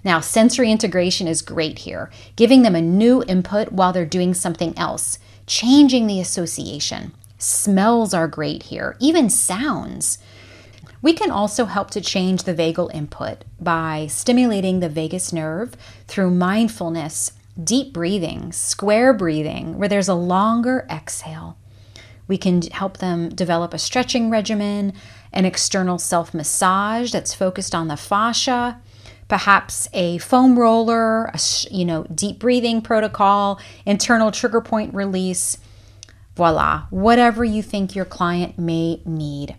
Now, 0.04 0.18
sensory 0.20 0.70
integration 0.72 1.28
is 1.28 1.42
great 1.42 1.80
here, 1.80 2.10
giving 2.34 2.62
them 2.62 2.74
a 2.74 2.82
new 2.82 3.22
input 3.28 3.70
while 3.70 3.92
they're 3.92 4.04
doing 4.04 4.34
something 4.34 4.76
else, 4.76 5.18
changing 5.46 6.06
the 6.06 6.20
association. 6.20 7.12
Smells 7.38 8.12
are 8.12 8.26
great 8.26 8.64
here, 8.64 8.96
even 9.00 9.30
sounds. 9.30 10.18
We 11.02 11.12
can 11.12 11.32
also 11.32 11.64
help 11.64 11.90
to 11.90 12.00
change 12.00 12.44
the 12.44 12.54
vagal 12.54 12.94
input 12.94 13.44
by 13.60 14.06
stimulating 14.08 14.78
the 14.78 14.88
vagus 14.88 15.32
nerve 15.32 15.76
through 16.06 16.30
mindfulness, 16.30 17.32
deep 17.62 17.92
breathing, 17.92 18.52
square 18.52 19.12
breathing, 19.12 19.78
where 19.78 19.88
there's 19.88 20.08
a 20.08 20.14
longer 20.14 20.86
exhale. 20.88 21.58
We 22.28 22.38
can 22.38 22.62
help 22.62 22.98
them 22.98 23.30
develop 23.30 23.74
a 23.74 23.78
stretching 23.78 24.30
regimen, 24.30 24.92
an 25.32 25.44
external 25.44 25.98
self 25.98 26.32
massage 26.32 27.10
that's 27.10 27.34
focused 27.34 27.74
on 27.74 27.88
the 27.88 27.96
fascia, 27.96 28.80
perhaps 29.26 29.88
a 29.92 30.18
foam 30.18 30.56
roller, 30.56 31.24
a, 31.24 31.40
you 31.68 31.84
know, 31.84 32.04
deep 32.14 32.38
breathing 32.38 32.80
protocol, 32.80 33.60
internal 33.84 34.30
trigger 34.30 34.60
point 34.60 34.94
release. 34.94 35.58
Voila, 36.36 36.86
whatever 36.90 37.44
you 37.44 37.60
think 37.60 37.96
your 37.96 38.04
client 38.04 38.56
may 38.56 39.02
need. 39.04 39.56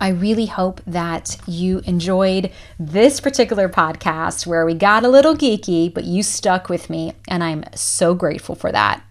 I 0.00 0.08
really 0.08 0.46
hope 0.46 0.80
that 0.86 1.36
you 1.46 1.80
enjoyed 1.86 2.50
this 2.78 3.20
particular 3.20 3.68
podcast 3.68 4.46
where 4.46 4.66
we 4.66 4.74
got 4.74 5.04
a 5.04 5.08
little 5.08 5.36
geeky, 5.36 5.92
but 5.92 6.04
you 6.04 6.22
stuck 6.22 6.68
with 6.68 6.90
me, 6.90 7.12
and 7.28 7.44
I'm 7.44 7.64
so 7.74 8.14
grateful 8.14 8.54
for 8.54 8.72
that. 8.72 9.02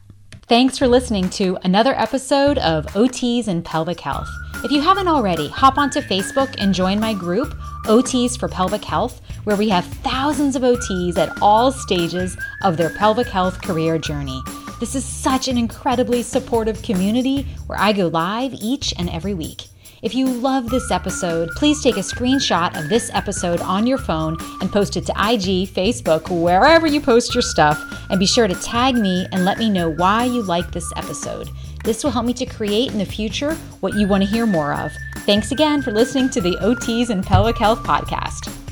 Thanks 0.47 0.77
for 0.77 0.87
listening 0.87 1.29
to 1.31 1.57
another 1.63 1.93
episode 1.93 2.57
of 2.57 2.85
OTs 2.87 3.47
and 3.47 3.63
Pelvic 3.63 4.01
Health. 4.01 4.27
If 4.63 4.71
you 4.71 4.81
haven't 4.81 5.07
already, 5.07 5.47
hop 5.47 5.77
onto 5.77 6.01
Facebook 6.01 6.53
and 6.57 6.73
join 6.73 6.99
my 6.99 7.13
group, 7.13 7.53
OTs 7.85 8.37
for 8.37 8.49
Pelvic 8.49 8.83
Health, 8.83 9.21
where 9.45 9.55
we 9.55 9.69
have 9.69 9.85
thousands 9.85 10.55
of 10.55 10.63
OTs 10.63 11.17
at 11.17 11.41
all 11.41 11.71
stages 11.71 12.37
of 12.61 12.75
their 12.75 12.89
pelvic 12.89 13.27
health 13.27 13.61
career 13.61 13.97
journey. 13.97 14.41
This 14.79 14.95
is 14.95 15.05
such 15.05 15.47
an 15.47 15.57
incredibly 15.57 16.21
supportive 16.23 16.81
community 16.81 17.43
where 17.67 17.79
I 17.79 17.93
go 17.93 18.07
live 18.07 18.53
each 18.53 18.93
and 18.97 19.09
every 19.09 19.33
week. 19.33 19.63
If 20.03 20.13
you 20.13 20.27
love 20.27 20.69
this 20.69 20.91
episode, 20.91 21.49
please 21.55 21.81
take 21.81 21.95
a 21.95 22.01
screenshot 22.01 22.77
of 22.77 22.89
this 22.89 23.09
episode 23.13 23.61
on 23.61 23.87
your 23.87 23.97
phone 23.97 24.35
and 24.59 24.69
post 24.69 24.97
it 24.97 25.05
to 25.05 25.13
IG, 25.13 25.69
Facebook, 25.69 26.29
wherever 26.29 26.85
you 26.85 26.99
post 26.99 27.33
your 27.33 27.41
stuff, 27.41 27.81
and 28.09 28.19
be 28.19 28.25
sure 28.25 28.45
to 28.45 28.55
tag 28.55 28.95
me 28.95 29.25
and 29.31 29.45
let 29.45 29.57
me 29.57 29.69
know 29.69 29.91
why 29.91 30.25
you 30.25 30.41
like 30.41 30.73
this 30.73 30.91
episode. 30.97 31.49
This 31.85 32.03
will 32.03 32.11
help 32.11 32.25
me 32.25 32.33
to 32.33 32.45
create 32.45 32.91
in 32.91 32.97
the 32.97 33.05
future 33.05 33.55
what 33.79 33.93
you 33.93 34.05
want 34.05 34.23
to 34.23 34.29
hear 34.29 34.45
more 34.45 34.73
of. 34.73 34.91
Thanks 35.19 35.53
again 35.53 35.81
for 35.81 35.93
listening 35.93 36.29
to 36.31 36.41
the 36.41 36.57
OTs 36.57 37.09
and 37.09 37.25
Pelvic 37.25 37.57
Health 37.57 37.79
Podcast. 37.79 38.62